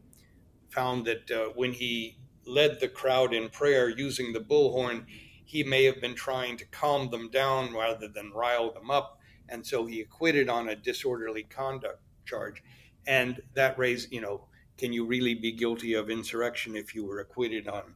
found 0.70 1.06
that 1.06 1.32
uh, 1.32 1.50
when 1.56 1.74
he 1.74 2.18
led 2.46 2.80
the 2.80 2.88
crowd 2.88 3.34
in 3.34 3.50
prayer 3.50 3.90
using 3.90 4.34
the 4.34 4.40
bullhorn, 4.40 5.06
he 5.46 5.64
may 5.64 5.86
have 5.86 6.00
been 6.00 6.16
trying 6.16 6.58
to 6.58 6.66
calm 6.66 7.10
them 7.10 7.30
down 7.30 7.74
rather 7.74 8.08
than 8.08 8.32
rile 8.32 8.72
them 8.72 8.92
up. 8.92 9.20
And 9.50 9.66
so 9.66 9.86
he 9.86 10.02
acquitted 10.02 10.50
on 10.50 10.70
a 10.70 10.76
disorderly 10.76 11.44
conduct 11.44 12.02
charge. 12.26 12.62
And 13.08 13.42
that 13.54 13.80
raised, 13.80 14.12
you 14.12 14.22
know, 14.22 14.48
can 14.78 14.94
you 14.94 15.06
really 15.06 15.34
be 15.34 15.54
guilty 15.54 15.94
of 15.94 16.10
insurrection 16.10 16.76
if 16.76 16.94
you 16.94 17.06
were 17.06 17.20
acquitted 17.20 17.68
on 17.68 17.96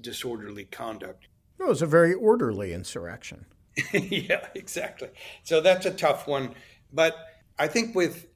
disorderly 0.00 0.66
conduct? 0.66 1.28
It 1.62 1.68
was 1.68 1.82
a 1.82 1.86
very 1.86 2.12
orderly 2.12 2.72
insurrection. 2.72 3.46
yeah, 3.92 4.46
exactly. 4.54 5.08
So 5.44 5.60
that's 5.60 5.86
a 5.86 5.92
tough 5.92 6.26
one. 6.26 6.54
But 6.92 7.16
I 7.58 7.68
think 7.68 7.94
with 7.94 8.26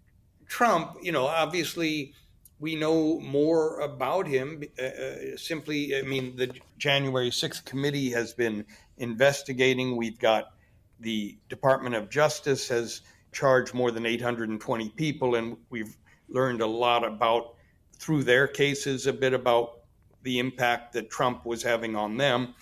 Trump, 0.46 0.98
you 1.02 1.10
know, 1.10 1.26
obviously 1.26 2.14
we 2.60 2.76
know 2.76 3.18
more 3.20 3.80
about 3.80 4.28
him. 4.28 4.62
Uh, 4.78 4.84
uh 4.84 5.36
simply, 5.36 5.98
I 5.98 6.02
mean, 6.02 6.36
the 6.36 6.52
January 6.78 7.30
6th 7.30 7.64
committee 7.64 8.10
has 8.10 8.32
been 8.32 8.64
investigating. 8.98 9.96
We've 9.96 10.18
got 10.18 10.52
the 11.00 11.36
Department 11.48 11.96
of 11.96 12.08
Justice 12.08 12.68
has 12.68 13.02
charged 13.32 13.74
more 13.74 13.90
than 13.90 14.06
820 14.06 14.90
people, 14.90 15.34
and 15.34 15.56
we've 15.68 15.96
learned 16.28 16.60
a 16.60 16.66
lot 16.66 17.04
about 17.04 17.56
through 17.98 18.22
their 18.22 18.46
cases 18.46 19.06
a 19.06 19.12
bit 19.12 19.34
about 19.34 19.80
the 20.22 20.38
impact 20.38 20.92
that 20.92 21.10
Trump 21.10 21.44
was 21.44 21.62
having 21.62 21.96
on 21.96 22.16
them. 22.16 22.54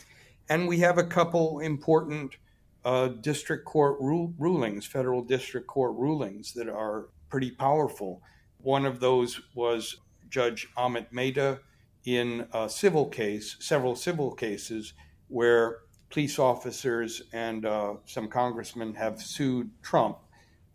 And 0.48 0.68
we 0.68 0.78
have 0.80 0.98
a 0.98 1.04
couple 1.04 1.61
important 1.61 2.37
uh, 2.85 3.09
district 3.09 3.64
court 3.64 3.96
ru- 4.00 4.35
rulings, 4.38 4.85
federal 4.85 5.22
district 5.22 5.66
court 5.66 5.94
rulings 5.96 6.52
that 6.52 6.68
are 6.68 7.09
pretty 7.30 7.50
powerful. 7.50 8.22
One 8.59 8.85
of 8.85 9.00
those 9.00 9.40
was 9.54 9.96
Judge 10.28 10.68
Amit 10.76 11.07
Mehta 11.12 11.61
in 12.04 12.46
a 12.52 12.68
civil 12.68 13.07
case, 13.07 13.57
several 13.61 13.96
civil 13.96 14.35
cases, 14.35 14.92
where 15.28 15.78
police 16.11 16.38
officers 16.38 17.22
and 17.33 17.64
uh, 17.64 17.94
some 18.04 18.28
congressmen 18.28 18.94
have 18.94 19.20
sued 19.20 19.70
Trump 19.83 20.18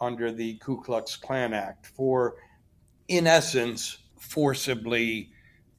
under 0.02 0.32
the 0.32 0.56
Ku 0.56 0.82
Klux 0.82 1.16
Klan 1.16 1.54
Act 1.54 1.86
for, 1.86 2.36
in 3.08 3.28
essence, 3.28 4.00
forcibly 4.18 5.32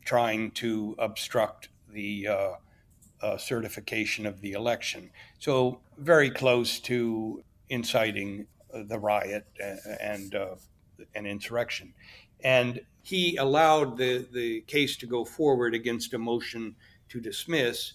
trying 0.05 0.51
to 0.53 0.95
obstruct 0.99 1.69
the 1.93 2.29
uh, 2.29 2.53
uh, 3.23 3.37
certification 3.37 4.27
of 4.27 4.41
the 4.41 4.53
election. 4.53 5.11
So, 5.39 5.81
very 5.99 6.31
close 6.31 6.81
to 6.81 7.43
inciting 7.69 8.47
the 8.73 8.99
riot 8.99 9.47
and 10.01 10.35
uh, 10.35 10.57
an 11.15 11.27
insurrection. 11.27 11.95
And 12.43 12.81
he 13.03 13.37
allowed 13.37 13.97
the, 13.97 14.27
the 14.33 14.63
case 14.63 14.97
to 14.99 15.07
go 15.07 15.25
forward 15.25 15.75
against 15.75 16.15
a 16.15 16.19
motion 16.19 16.77
to 17.09 17.21
dismiss. 17.21 17.95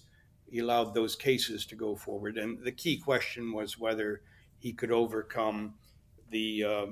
He 0.50 0.58
allowed 0.60 0.94
those 0.94 1.16
cases 1.16 1.66
to 1.66 1.74
go 1.74 1.96
forward. 1.96 2.38
And 2.38 2.62
the 2.62 2.72
key 2.72 2.98
question 2.98 3.52
was 3.52 3.78
whether 3.78 4.22
he 4.58 4.72
could 4.72 4.92
overcome 4.92 5.74
the 6.30 6.64
uh, 6.64 6.86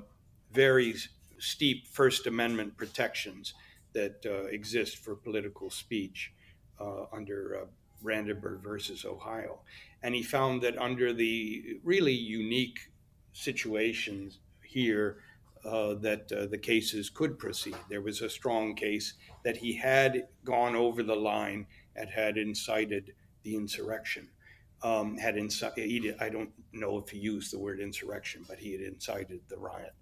very 0.51 0.95
steep 1.37 1.87
First 1.87 2.27
Amendment 2.27 2.77
protections 2.77 3.53
that 3.93 4.25
uh, 4.25 4.45
exist 4.45 4.97
for 4.97 5.15
political 5.15 5.69
speech 5.69 6.33
uh, 6.79 7.05
under 7.13 7.61
uh, 7.61 7.65
Brandenburg 8.05 8.63
versus 8.63 9.03
Ohio. 9.03 9.59
And 10.01 10.15
he 10.15 10.23
found 10.23 10.61
that 10.61 10.77
under 10.77 11.11
the 11.11 11.79
really 11.83 12.13
unique 12.13 12.79
situations 13.33 14.39
here, 14.63 15.17
uh, 15.65 15.95
that 15.95 16.31
uh, 16.31 16.45
the 16.45 16.57
cases 16.57 17.09
could 17.09 17.39
proceed. 17.39 17.75
There 17.89 18.01
was 18.01 18.21
a 18.21 18.29
strong 18.29 18.75
case 18.75 19.15
that 19.43 19.57
he 19.57 19.75
had 19.75 20.27
gone 20.43 20.75
over 20.75 21.01
the 21.01 21.15
line 21.15 21.65
and 21.95 22.07
had 22.07 22.37
incited 22.37 23.13
the 23.43 23.55
insurrection. 23.55 24.29
Um, 24.83 25.17
had 25.17 25.37
incited, 25.37 26.15
I 26.19 26.29
don't 26.29 26.51
know 26.71 26.99
if 26.99 27.09
he 27.09 27.17
used 27.17 27.51
the 27.51 27.57
word 27.57 27.79
insurrection, 27.79 28.45
but 28.47 28.59
he 28.59 28.73
had 28.73 28.81
incited 28.81 29.41
the 29.49 29.57
riot. 29.57 29.93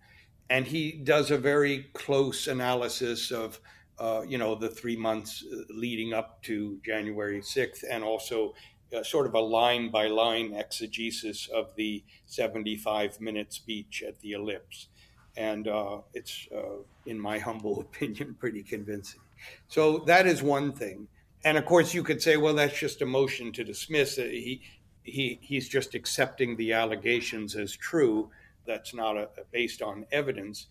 And 0.49 0.67
he 0.67 0.91
does 0.91 1.31
a 1.31 1.37
very 1.37 1.85
close 1.93 2.47
analysis 2.47 3.31
of, 3.31 3.61
uh, 3.99 4.21
you 4.27 4.37
know, 4.37 4.55
the 4.55 4.69
three 4.69 4.95
months 4.95 5.43
uh, 5.51 5.63
leading 5.69 6.13
up 6.13 6.41
to 6.43 6.79
January 6.85 7.41
6th, 7.41 7.83
and 7.89 8.03
also 8.03 8.53
uh, 8.95 9.03
sort 9.03 9.25
of 9.25 9.33
a 9.33 9.39
line 9.39 9.89
by 9.89 10.07
line 10.07 10.53
exegesis 10.53 11.47
of 11.47 11.75
the 11.75 12.03
75 12.25 13.19
minute 13.19 13.53
speech 13.53 14.03
at 14.07 14.19
the 14.21 14.33
ellipse 14.33 14.87
and 15.35 15.67
uh, 15.67 15.99
it's, 16.13 16.47
uh, 16.55 16.83
in 17.05 17.19
my 17.19 17.39
humble 17.47 17.81
opinion, 17.81 18.35
pretty 18.39 18.63
convincing. 18.63 19.21
So 19.67 19.99
that 19.99 20.27
is 20.27 20.41
one 20.41 20.71
thing. 20.71 21.07
And 21.43 21.57
of 21.57 21.65
course, 21.65 21.93
you 21.93 22.03
could 22.03 22.21
say, 22.21 22.37
well, 22.37 22.53
that's 22.53 22.77
just 22.77 23.01
a 23.01 23.05
motion 23.05 23.51
to 23.53 23.63
dismiss. 23.63 24.15
He, 24.15 24.61
he, 25.03 25.39
he's 25.41 25.67
just 25.67 25.93
accepting 25.93 26.55
the 26.55 26.71
allegations 26.71 27.55
as 27.55 27.75
true. 27.75 28.29
That's 28.65 28.93
not 28.93 29.17
a 29.17 29.27
based 29.51 29.81
on 29.81 30.05
evidence, 30.11 30.67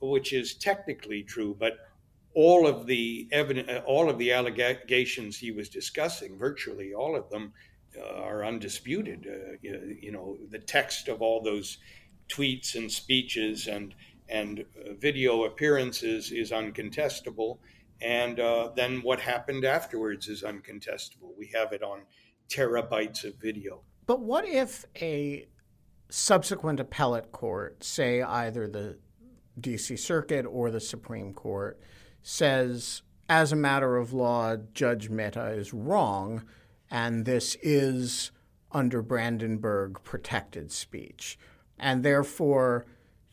which 0.00 0.32
is 0.32 0.54
technically 0.54 1.22
true. 1.22 1.56
But 1.56 1.78
all 2.36 2.66
of 2.66 2.86
the 2.86 3.26
evidence, 3.32 3.82
all 3.86 4.10
of 4.10 4.18
the 4.18 4.30
allegations 4.30 5.38
he 5.38 5.50
was 5.50 5.70
discussing, 5.70 6.36
virtually 6.36 6.92
all 6.92 7.16
of 7.16 7.28
them, 7.30 7.50
uh, 7.98 8.20
are 8.20 8.44
undisputed. 8.44 9.26
Uh, 9.26 9.56
you, 9.62 9.96
you 10.02 10.12
know, 10.12 10.36
the 10.50 10.58
text 10.58 11.08
of 11.08 11.22
all 11.22 11.42
those 11.42 11.78
tweets 12.28 12.74
and 12.74 12.92
speeches 12.92 13.68
and 13.68 13.94
and 14.28 14.60
uh, 14.60 14.92
video 14.98 15.44
appearances 15.44 16.30
is 16.30 16.50
uncontestable. 16.50 17.58
And 18.02 18.38
uh, 18.38 18.70
then 18.76 19.00
what 19.00 19.18
happened 19.18 19.64
afterwards 19.64 20.28
is 20.28 20.42
uncontestable. 20.42 21.30
We 21.38 21.50
have 21.54 21.72
it 21.72 21.82
on 21.82 22.02
terabytes 22.50 23.24
of 23.24 23.36
video. 23.36 23.80
But 24.04 24.20
what 24.20 24.46
if 24.46 24.84
a 25.00 25.46
subsequent 26.10 26.80
appellate 26.80 27.32
court, 27.32 27.82
say 27.82 28.20
either 28.20 28.68
the 28.68 28.98
DC 29.58 29.98
Circuit 29.98 30.44
or 30.44 30.70
the 30.70 30.80
Supreme 30.80 31.32
Court, 31.32 31.80
says, 32.26 33.02
as 33.28 33.52
a 33.52 33.56
matter 33.56 33.96
of 33.96 34.12
law, 34.12 34.56
Judge 34.72 35.08
Mehta 35.10 35.50
is 35.50 35.74
wrong, 35.74 36.44
and 36.90 37.24
this 37.24 37.56
is 37.62 38.30
under 38.72 39.02
Brandenburg 39.02 40.02
protected 40.02 40.70
speech? 40.72 41.38
and 41.78 42.02
therefore, 42.02 42.86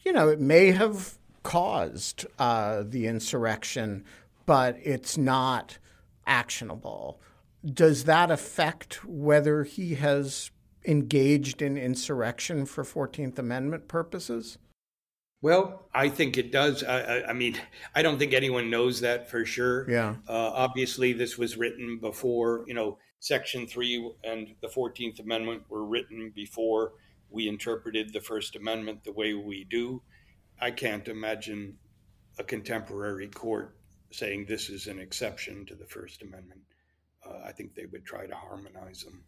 you 0.04 0.12
know, 0.12 0.30
it 0.30 0.40
may 0.40 0.72
have 0.72 1.18
caused 1.44 2.26
uh, 2.40 2.84
the 2.86 3.08
insurrection, 3.08 4.04
but 4.46 4.78
it's 4.84 5.18
not 5.18 5.78
actionable. 6.26 7.20
Does 7.66 8.04
that 8.06 8.32
affect 8.32 9.06
whether 9.06 9.64
he 9.64 9.96
has 9.96 10.52
engaged 10.86 11.62
in 11.62 11.78
insurrection 11.78 12.66
for 12.66 12.84
14th 12.84 13.40
Amendment 13.40 13.88
purposes? 13.88 14.58
Well, 15.44 15.90
I 15.94 16.08
think 16.08 16.38
it 16.38 16.54
does. 16.54 16.86
I, 16.86 17.24
I, 17.24 17.34
mean, 17.34 17.60
I 17.94 18.02
don't 18.02 18.18
think 18.18 18.34
anyone 18.34 18.70
knows 18.70 19.02
that 19.02 19.30
for 19.30 19.44
sure. 19.44 19.90
Yeah. 19.92 20.16
Uh, 20.26 20.52
obviously, 20.56 21.12
this 21.12 21.38
was 21.38 21.58
written 21.58 22.00
before, 22.00 22.64
you 22.66 22.74
know, 22.74 22.98
Section 23.20 23.68
3 23.68 24.10
and 24.24 24.56
the 24.62 24.70
14th 24.70 25.20
Amendment 25.20 25.64
were 25.68 25.84
written 25.86 26.32
before 26.34 26.94
we 27.30 27.50
interpreted 27.50 28.14
the 28.14 28.22
First 28.22 28.56
Amendment 28.56 29.04
the 29.04 29.12
way 29.12 29.34
we 29.34 29.66
do. 29.66 30.02
I 30.62 30.72
can't 30.72 31.10
imagine 31.10 31.78
a 32.40 32.44
contemporary 32.46 33.28
court 33.28 33.76
saying 34.12 34.46
this 34.46 34.70
is 34.70 34.88
an 34.88 34.98
exception 34.98 35.66
to 35.66 35.76
the 35.76 35.86
First 35.86 36.22
Amendment. 36.22 36.62
Uh, 37.28 37.40
I 37.46 37.52
think 37.52 37.76
they 37.76 37.88
would 37.88 38.06
try 38.06 38.28
to 38.28 38.36
harmonize 38.36 39.04
them. 39.04 39.26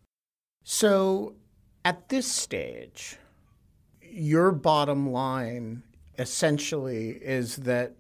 So, 0.64 1.36
at 1.84 2.08
this 2.08 2.32
stage, 2.32 3.18
your 4.02 4.54
bottom 4.54 5.12
line 5.12 5.84
essentially 6.18 7.10
is 7.10 7.58
that 7.58 7.96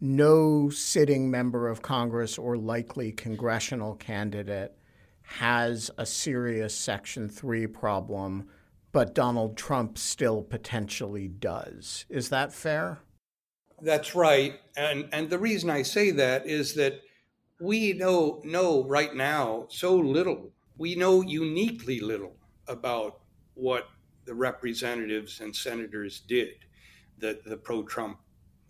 no 0.00 0.68
sitting 0.70 1.30
member 1.30 1.68
of 1.68 1.82
Congress 1.82 2.38
or 2.38 2.56
likely 2.56 3.12
congressional 3.12 3.94
candidate 3.94 4.76
has 5.22 5.90
a 5.98 6.06
serious 6.06 6.74
Section 6.74 7.28
3 7.28 7.66
problem 7.66 8.48
but 8.96 9.14
Donald 9.14 9.58
Trump 9.58 9.98
still 9.98 10.40
potentially 10.40 11.28
does. 11.28 12.06
Is 12.08 12.30
that 12.30 12.50
fair? 12.50 13.00
That's 13.82 14.14
right. 14.14 14.54
And 14.74 15.10
and 15.12 15.28
the 15.28 15.38
reason 15.38 15.68
I 15.68 15.82
say 15.82 16.12
that 16.12 16.46
is 16.46 16.72
that 16.76 17.02
we 17.60 17.92
know 17.92 18.40
know 18.42 18.84
right 18.84 19.14
now 19.14 19.66
so 19.68 19.96
little. 19.96 20.50
We 20.78 20.94
know 20.94 21.20
uniquely 21.20 22.00
little 22.00 22.36
about 22.68 23.20
what 23.52 23.86
the 24.24 24.34
representatives 24.34 25.40
and 25.42 25.54
senators 25.54 26.20
did, 26.20 26.54
the, 27.18 27.40
the 27.46 27.56
pro 27.56 27.82
Trump 27.82 28.18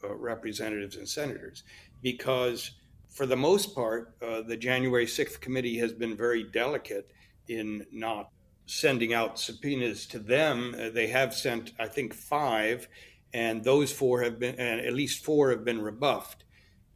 uh, 0.05 0.15
representatives 0.15 0.97
and 0.97 1.09
senators, 1.09 1.63
because 2.03 2.73
for 3.09 3.27
the 3.27 3.37
most 3.37 3.75
part, 3.75 4.15
uh, 4.23 4.43
the 4.43 4.57
January 4.57 5.07
6th 5.07 5.41
committee 5.41 5.79
has 5.79 5.93
been 5.93 6.17
very 6.17 6.45
delicate 6.45 7.11
in 7.49 7.87
not 7.91 8.31
sending 8.67 9.15
out 9.15 9.39
subpoenas 9.39 10.07
to 10.07 10.19
them. 10.19 10.75
Uh, 10.79 10.91
they 10.91 11.07
have 11.07 11.35
sent, 11.35 11.73
I 11.79 11.89
think, 11.89 12.13
five, 12.13 12.89
and 13.33 13.65
those 13.65 13.93
four 13.93 14.23
have 14.23 14.39
been, 14.39 14.57
and 14.57 14.81
at 14.81 14.93
least 14.93 15.25
four 15.25 15.51
have 15.51 15.65
been 15.65 15.81
rebuffed. 15.81 16.45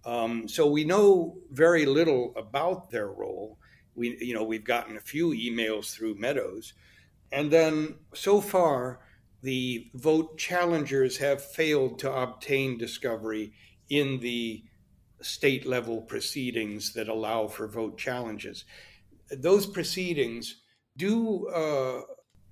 Um, 0.04 0.48
so 0.48 0.66
we 0.66 0.84
know 0.84 1.38
very 1.50 1.86
little 1.86 2.32
about 2.36 2.90
their 2.90 3.08
role. 3.08 3.58
We, 3.94 4.16
you 4.20 4.34
know, 4.34 4.44
we've 4.44 4.64
gotten 4.64 4.96
a 4.96 5.00
few 5.00 5.30
emails 5.30 5.92
through 5.92 6.14
Meadows, 6.16 6.74
and 7.32 7.50
then 7.50 7.96
so 8.14 8.40
far, 8.40 9.00
the 9.42 9.90
vote 9.94 10.38
challengers 10.38 11.16
have 11.18 11.42
failed 11.42 11.98
to 12.00 12.12
obtain 12.12 12.76
discovery 12.78 13.52
in 13.88 14.20
the 14.20 14.62
state 15.22 15.66
level 15.66 16.02
proceedings 16.02 16.92
that 16.92 17.08
allow 17.08 17.46
for 17.46 17.66
vote 17.68 17.98
challenges. 17.98 18.64
Those 19.30 19.66
proceedings 19.66 20.62
do 20.96 21.46
uh, 21.48 22.02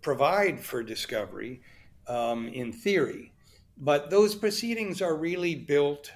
provide 0.02 0.60
for 0.60 0.82
discovery 0.82 1.60
um, 2.06 2.48
in 2.48 2.72
theory, 2.72 3.32
but 3.76 4.10
those 4.10 4.34
proceedings 4.34 5.02
are 5.02 5.16
really 5.16 5.54
built 5.54 6.10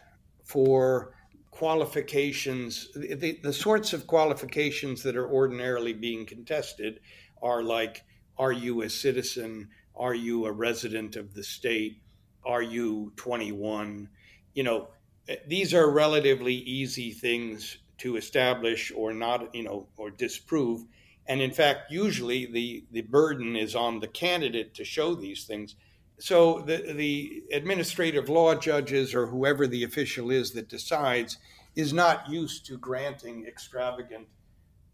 for 0.45 1.15
qualifications, 1.51 2.89
the, 2.95 3.39
the 3.43 3.53
sorts 3.53 3.93
of 3.93 4.07
qualifications 4.07 5.03
that 5.03 5.17
are 5.17 5.31
ordinarily 5.31 5.93
being 5.93 6.27
contested 6.27 6.99
are 7.43 7.63
like 7.63 8.03
are 8.39 8.53
you 8.53 8.83
a 8.83 8.89
citizen? 8.89 9.69
Are 9.97 10.15
you 10.15 10.47
a 10.47 10.53
resident 10.53 11.17
of 11.17 11.35
the 11.35 11.43
state? 11.43 11.99
Are 12.45 12.63
you 12.63 13.13
21? 13.17 14.09
You 14.55 14.63
know, 14.63 14.89
eh, 15.29 15.37
these 15.47 15.75
are 15.75 15.91
relatively 15.91 16.55
easy 16.55 17.13
things 17.13 17.79
to 17.99 18.17
establish 18.17 18.93
or 18.95 19.13
not, 19.13 19.55
you 19.55 19.63
know, 19.63 19.87
or 19.97 20.11
disprove. 20.11 20.85
And 21.27 21.41
in 21.41 21.53
fact, 21.53 21.93
usually 21.93 22.47
the, 22.47 22.85
the 22.91 23.03
burden 23.03 23.55
is 23.55 23.77
on 23.77 24.01
the 24.01 24.09
candidate 24.09 24.75
to 24.75 24.85
show 24.85 25.15
these 25.15 25.45
things. 25.45 25.77
So 26.19 26.61
the, 26.61 26.93
the 26.95 27.45
administrative 27.53 28.29
law 28.29 28.55
judges 28.55 29.15
or 29.15 29.27
whoever 29.27 29.67
the 29.67 29.85
official 29.85 30.31
is 30.31 30.53
that 30.53 30.69
decides 30.69 31.39
is 31.75 31.93
not 31.93 32.29
used 32.29 32.67
to 32.67 32.77
granting 32.77 33.47
extravagant, 33.47 34.27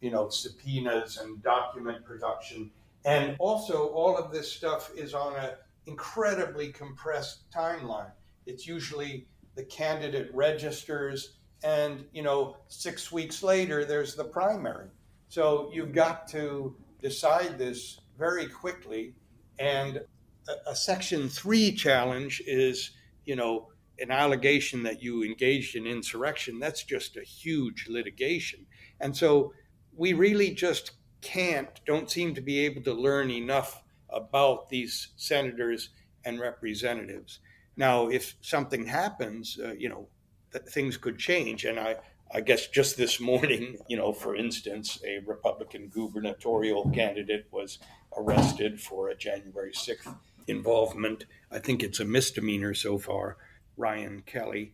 you 0.00 0.10
know, 0.10 0.28
subpoenas 0.28 1.16
and 1.16 1.42
document 1.42 2.04
production. 2.04 2.70
And 3.08 3.36
also, 3.38 3.88
all 3.88 4.16
of 4.16 4.32
this 4.32 4.50
stuff 4.50 4.90
is 4.94 5.14
on 5.14 5.34
an 5.36 5.50
incredibly 5.86 6.68
compressed 6.72 7.50
timeline. 7.50 8.12
It's 8.46 8.66
usually 8.66 9.26
the 9.54 9.64
candidate 9.64 10.30
registers, 10.34 11.38
and 11.64 12.04
you 12.12 12.22
know, 12.22 12.56
six 12.68 13.10
weeks 13.10 13.42
later, 13.42 13.84
there's 13.84 14.14
the 14.14 14.24
primary. 14.24 14.88
So 15.28 15.70
you've 15.72 15.92
got 15.92 16.28
to 16.28 16.76
decide 17.02 17.58
this 17.58 18.00
very 18.18 18.46
quickly. 18.46 19.14
And 19.58 20.02
a, 20.48 20.70
a 20.70 20.76
Section 20.76 21.28
3 21.28 21.72
challenge 21.72 22.42
is, 22.46 22.90
you 23.24 23.36
know, 23.36 23.68
an 24.00 24.10
allegation 24.10 24.82
that 24.84 25.02
you 25.02 25.24
engaged 25.24 25.76
in 25.76 25.86
insurrection. 25.86 26.58
That's 26.58 26.84
just 26.84 27.16
a 27.16 27.22
huge 27.22 27.86
litigation. 27.88 28.64
And 29.00 29.16
so 29.16 29.52
we 29.96 30.12
really 30.12 30.50
just 30.50 30.92
can't, 31.20 31.80
don't 31.86 32.10
seem 32.10 32.34
to 32.34 32.40
be 32.40 32.64
able 32.64 32.82
to 32.82 32.92
learn 32.94 33.30
enough 33.30 33.82
about 34.10 34.68
these 34.68 35.08
senators 35.16 35.90
and 36.24 36.40
representatives. 36.40 37.40
Now, 37.76 38.08
if 38.08 38.34
something 38.40 38.86
happens, 38.86 39.58
uh, 39.62 39.72
you 39.72 39.88
know, 39.88 40.08
th- 40.52 40.64
things 40.64 40.96
could 40.96 41.18
change. 41.18 41.64
And 41.64 41.78
I, 41.78 41.96
I 42.32 42.40
guess 42.40 42.66
just 42.66 42.96
this 42.96 43.20
morning, 43.30 43.78
you 43.88 43.96
know, 43.96 44.12
for 44.12 44.36
instance, 44.36 44.98
a 45.06 45.20
Republican 45.26 45.88
gubernatorial 45.88 46.90
candidate 46.90 47.46
was 47.50 47.78
arrested 48.16 48.80
for 48.80 49.08
a 49.08 49.16
January 49.16 49.72
6th 49.72 50.14
involvement. 50.46 51.24
I 51.50 51.58
think 51.58 51.82
it's 51.82 52.00
a 52.00 52.04
misdemeanor 52.04 52.74
so 52.74 52.98
far, 52.98 53.36
Ryan 53.76 54.22
Kelly. 54.26 54.72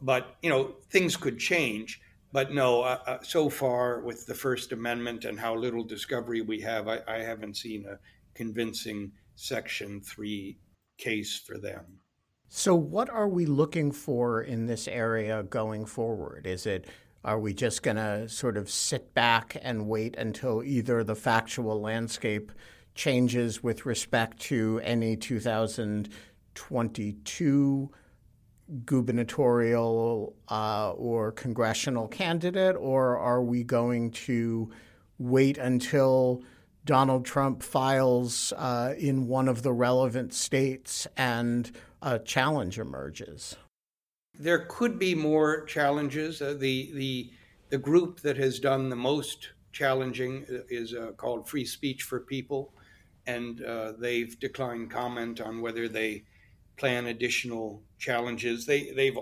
But, 0.00 0.36
you 0.42 0.50
know, 0.50 0.76
things 0.90 1.16
could 1.16 1.38
change. 1.38 2.00
But 2.36 2.52
no, 2.52 2.82
uh, 2.82 2.98
uh, 3.06 3.18
so 3.22 3.48
far 3.48 4.00
with 4.00 4.26
the 4.26 4.34
First 4.34 4.72
Amendment 4.72 5.24
and 5.24 5.40
how 5.40 5.56
little 5.56 5.82
discovery 5.82 6.42
we 6.42 6.60
have, 6.60 6.86
I, 6.86 7.00
I 7.08 7.20
haven't 7.20 7.56
seen 7.56 7.86
a 7.86 7.98
convincing 8.34 9.12
Section 9.36 10.02
3 10.02 10.58
case 10.98 11.38
for 11.38 11.56
them. 11.56 11.86
So, 12.50 12.74
what 12.74 13.08
are 13.08 13.26
we 13.26 13.46
looking 13.46 13.90
for 13.90 14.42
in 14.42 14.66
this 14.66 14.86
area 14.86 15.44
going 15.44 15.86
forward? 15.86 16.46
Is 16.46 16.66
it 16.66 16.84
are 17.24 17.40
we 17.40 17.54
just 17.54 17.82
going 17.82 17.96
to 17.96 18.28
sort 18.28 18.58
of 18.58 18.68
sit 18.68 19.14
back 19.14 19.56
and 19.62 19.88
wait 19.88 20.14
until 20.18 20.62
either 20.62 21.02
the 21.02 21.14
factual 21.14 21.80
landscape 21.80 22.52
changes 22.94 23.62
with 23.62 23.86
respect 23.86 24.38
to 24.40 24.78
any 24.84 25.16
2022 25.16 27.90
gubernatorial 28.84 30.34
uh, 30.48 30.92
or 30.92 31.32
congressional 31.32 32.08
candidate, 32.08 32.76
or 32.76 33.16
are 33.18 33.42
we 33.42 33.62
going 33.62 34.10
to 34.10 34.70
wait 35.18 35.56
until 35.58 36.42
Donald 36.84 37.24
Trump 37.24 37.62
files 37.62 38.52
uh, 38.56 38.94
in 38.98 39.26
one 39.26 39.48
of 39.48 39.62
the 39.62 39.72
relevant 39.72 40.34
states 40.34 41.06
and 41.16 41.70
a 42.02 42.18
challenge 42.18 42.78
emerges? 42.78 43.56
There 44.38 44.66
could 44.68 44.98
be 44.98 45.14
more 45.14 45.64
challenges. 45.64 46.42
Uh, 46.42 46.54
the 46.58 46.90
the 46.92 47.30
the 47.70 47.78
group 47.78 48.20
that 48.20 48.36
has 48.36 48.60
done 48.60 48.88
the 48.88 48.96
most 48.96 49.50
challenging 49.72 50.44
is 50.68 50.94
uh, 50.94 51.12
called 51.16 51.48
Free 51.48 51.64
Speech 51.64 52.02
for 52.02 52.20
People, 52.20 52.72
and 53.26 53.62
uh, 53.64 53.92
they've 53.98 54.38
declined 54.38 54.90
comment 54.90 55.40
on 55.40 55.60
whether 55.60 55.88
they 55.88 56.24
plan 56.76 57.06
additional 57.06 57.82
challenges. 57.98 58.66
They 58.66 58.90
they've 58.92 59.18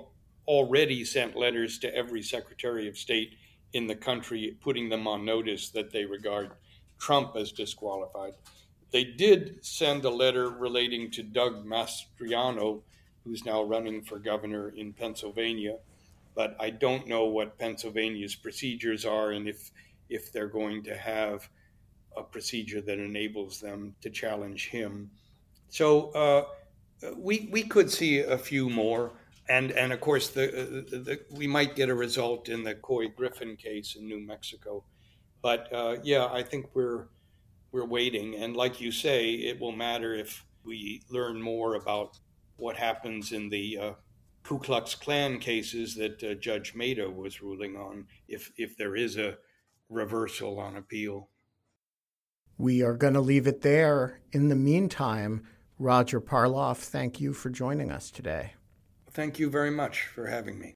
already 0.46 1.04
sent 1.04 1.36
letters 1.36 1.78
to 1.78 1.94
every 1.94 2.22
Secretary 2.22 2.88
of 2.88 2.98
State 2.98 3.36
in 3.72 3.86
the 3.86 3.96
country, 3.96 4.56
putting 4.60 4.88
them 4.88 5.06
on 5.06 5.24
notice 5.24 5.70
that 5.70 5.90
they 5.90 6.04
regard 6.04 6.52
Trump 6.98 7.36
as 7.36 7.52
disqualified. 7.52 8.34
They 8.92 9.04
did 9.04 9.64
send 9.64 10.04
a 10.04 10.10
letter 10.10 10.50
relating 10.50 11.10
to 11.12 11.22
Doug 11.22 11.66
Mastriano, 11.66 12.82
who's 13.24 13.44
now 13.44 13.62
running 13.62 14.02
for 14.02 14.18
governor 14.18 14.68
in 14.76 14.92
Pennsylvania, 14.92 15.78
but 16.36 16.56
I 16.60 16.70
don't 16.70 17.08
know 17.08 17.24
what 17.24 17.58
Pennsylvania's 17.58 18.36
procedures 18.36 19.04
are 19.04 19.32
and 19.32 19.48
if 19.48 19.70
if 20.08 20.32
they're 20.32 20.46
going 20.46 20.82
to 20.84 20.96
have 20.96 21.48
a 22.16 22.22
procedure 22.22 22.80
that 22.82 22.98
enables 22.98 23.58
them 23.58 23.94
to 24.02 24.10
challenge 24.10 24.68
him. 24.68 25.10
So 25.70 26.10
uh, 26.10 26.44
we 27.16 27.48
we 27.50 27.62
could 27.62 27.90
see 27.90 28.20
a 28.20 28.38
few 28.38 28.68
more, 28.68 29.12
and 29.48 29.70
and 29.72 29.92
of 29.92 30.00
course 30.00 30.28
the, 30.28 30.84
the, 30.90 30.98
the, 30.98 31.20
we 31.30 31.46
might 31.46 31.76
get 31.76 31.88
a 31.88 31.94
result 31.94 32.48
in 32.48 32.62
the 32.62 32.74
Couy 32.74 33.08
Griffin 33.14 33.56
case 33.56 33.96
in 33.96 34.06
New 34.06 34.20
Mexico, 34.20 34.84
but 35.42 35.72
uh, 35.72 35.96
yeah, 36.02 36.26
I 36.26 36.42
think 36.42 36.66
we're 36.74 37.08
we're 37.72 37.86
waiting, 37.86 38.36
and 38.36 38.56
like 38.56 38.80
you 38.80 38.92
say, 38.92 39.32
it 39.32 39.60
will 39.60 39.72
matter 39.72 40.14
if 40.14 40.44
we 40.64 41.02
learn 41.10 41.40
more 41.40 41.74
about 41.74 42.18
what 42.56 42.76
happens 42.76 43.32
in 43.32 43.48
the 43.48 43.78
uh, 43.78 43.92
Ku 44.44 44.58
Klux 44.58 44.94
Klan 44.94 45.38
cases 45.38 45.94
that 45.96 46.22
uh, 46.22 46.34
Judge 46.34 46.74
Mehta 46.74 47.08
was 47.08 47.42
ruling 47.42 47.76
on, 47.76 48.06
if 48.28 48.52
if 48.56 48.76
there 48.76 48.96
is 48.96 49.16
a 49.16 49.36
reversal 49.88 50.58
on 50.58 50.76
appeal. 50.76 51.28
We 52.56 52.82
are 52.82 52.94
going 52.94 53.14
to 53.14 53.20
leave 53.20 53.46
it 53.46 53.62
there. 53.62 54.20
In 54.32 54.48
the 54.48 54.54
meantime, 54.54 55.46
Roger 55.78 56.20
Parloff, 56.20 56.78
thank 56.78 57.20
you 57.20 57.32
for 57.32 57.50
joining 57.50 57.90
us 57.90 58.10
today. 58.10 58.52
Thank 59.10 59.38
you 59.38 59.50
very 59.50 59.70
much 59.70 60.02
for 60.02 60.26
having 60.26 60.58
me. 60.58 60.74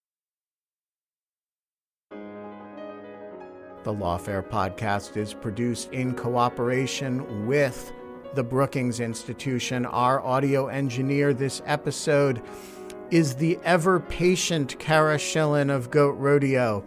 The 3.84 3.94
Lawfare 3.94 4.46
podcast 4.46 5.16
is 5.16 5.32
produced 5.32 5.92
in 5.92 6.14
cooperation 6.14 7.46
with 7.46 7.92
the 8.34 8.42
Brookings 8.42 9.01
Institution. 9.01 9.86
Our 9.86 10.20
audio 10.20 10.66
engineer 10.66 11.32
this 11.32 11.62
episode 11.64 12.42
is 13.11 13.36
the 13.36 13.59
ever 13.64 14.01
patient 14.01 14.78
Cara 14.78 15.16
Shillenn 15.16 15.74
of 15.74 15.90
Goat 15.90 16.16
Rodeo. 16.18 16.84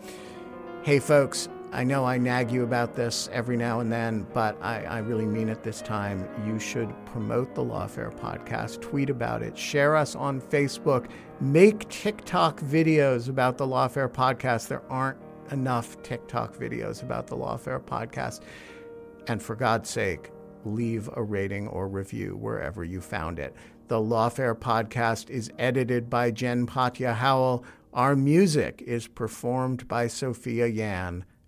Hey, 0.83 0.99
folks, 0.99 1.49
I 1.73 1.85
know 1.85 2.03
I 2.03 2.17
nag 2.17 2.51
you 2.51 2.63
about 2.63 2.95
this 2.95 3.29
every 3.31 3.55
now 3.55 3.79
and 3.79 3.89
then, 3.89 4.27
but 4.33 4.61
I, 4.61 4.83
I, 4.83 4.97
really 4.97 5.25
mean 5.25 5.47
it 5.47 5.63
this 5.63 5.81
time. 5.81 6.27
You 6.45 6.59
should 6.59 6.93
promote 7.05 7.55
the 7.55 7.63
Lawfare 7.63 8.13
podcast, 8.13 8.81
tweet 8.81 9.09
about 9.09 9.41
it, 9.41 9.57
share 9.57 9.95
us 9.95 10.13
on 10.13 10.41
Facebook, 10.41 11.09
make 11.39 11.87
TikTok 11.87 12.59
videos 12.59 13.29
about 13.29 13.57
the 13.57 13.65
Lawfare 13.65 14.11
podcast. 14.11 14.67
There 14.67 14.83
aren't 14.91 15.17
enough 15.51 16.01
TikTok 16.03 16.57
videos 16.57 17.03
about 17.03 17.27
the 17.27 17.37
Lawfare 17.37 17.81
podcast. 17.81 18.41
And 19.27 19.41
for 19.41 19.55
God's 19.55 19.89
sake, 19.89 20.29
leave 20.65 21.09
a 21.15 21.23
rating 21.23 21.69
or 21.69 21.87
review 21.87 22.35
wherever 22.35 22.83
you 22.83 22.99
found 22.99 23.39
it. 23.39 23.55
The 23.87 23.95
Lawfare 23.95 24.59
podcast 24.59 25.29
is 25.29 25.49
edited 25.57 26.09
by 26.09 26.31
Jen 26.31 26.67
Patja 26.67 27.15
Howell. 27.15 27.63
Our 27.93 28.17
music 28.17 28.83
is 28.85 29.07
performed 29.07 29.87
by 29.87 30.07
Sophia 30.07 30.67
Yan. 30.67 31.23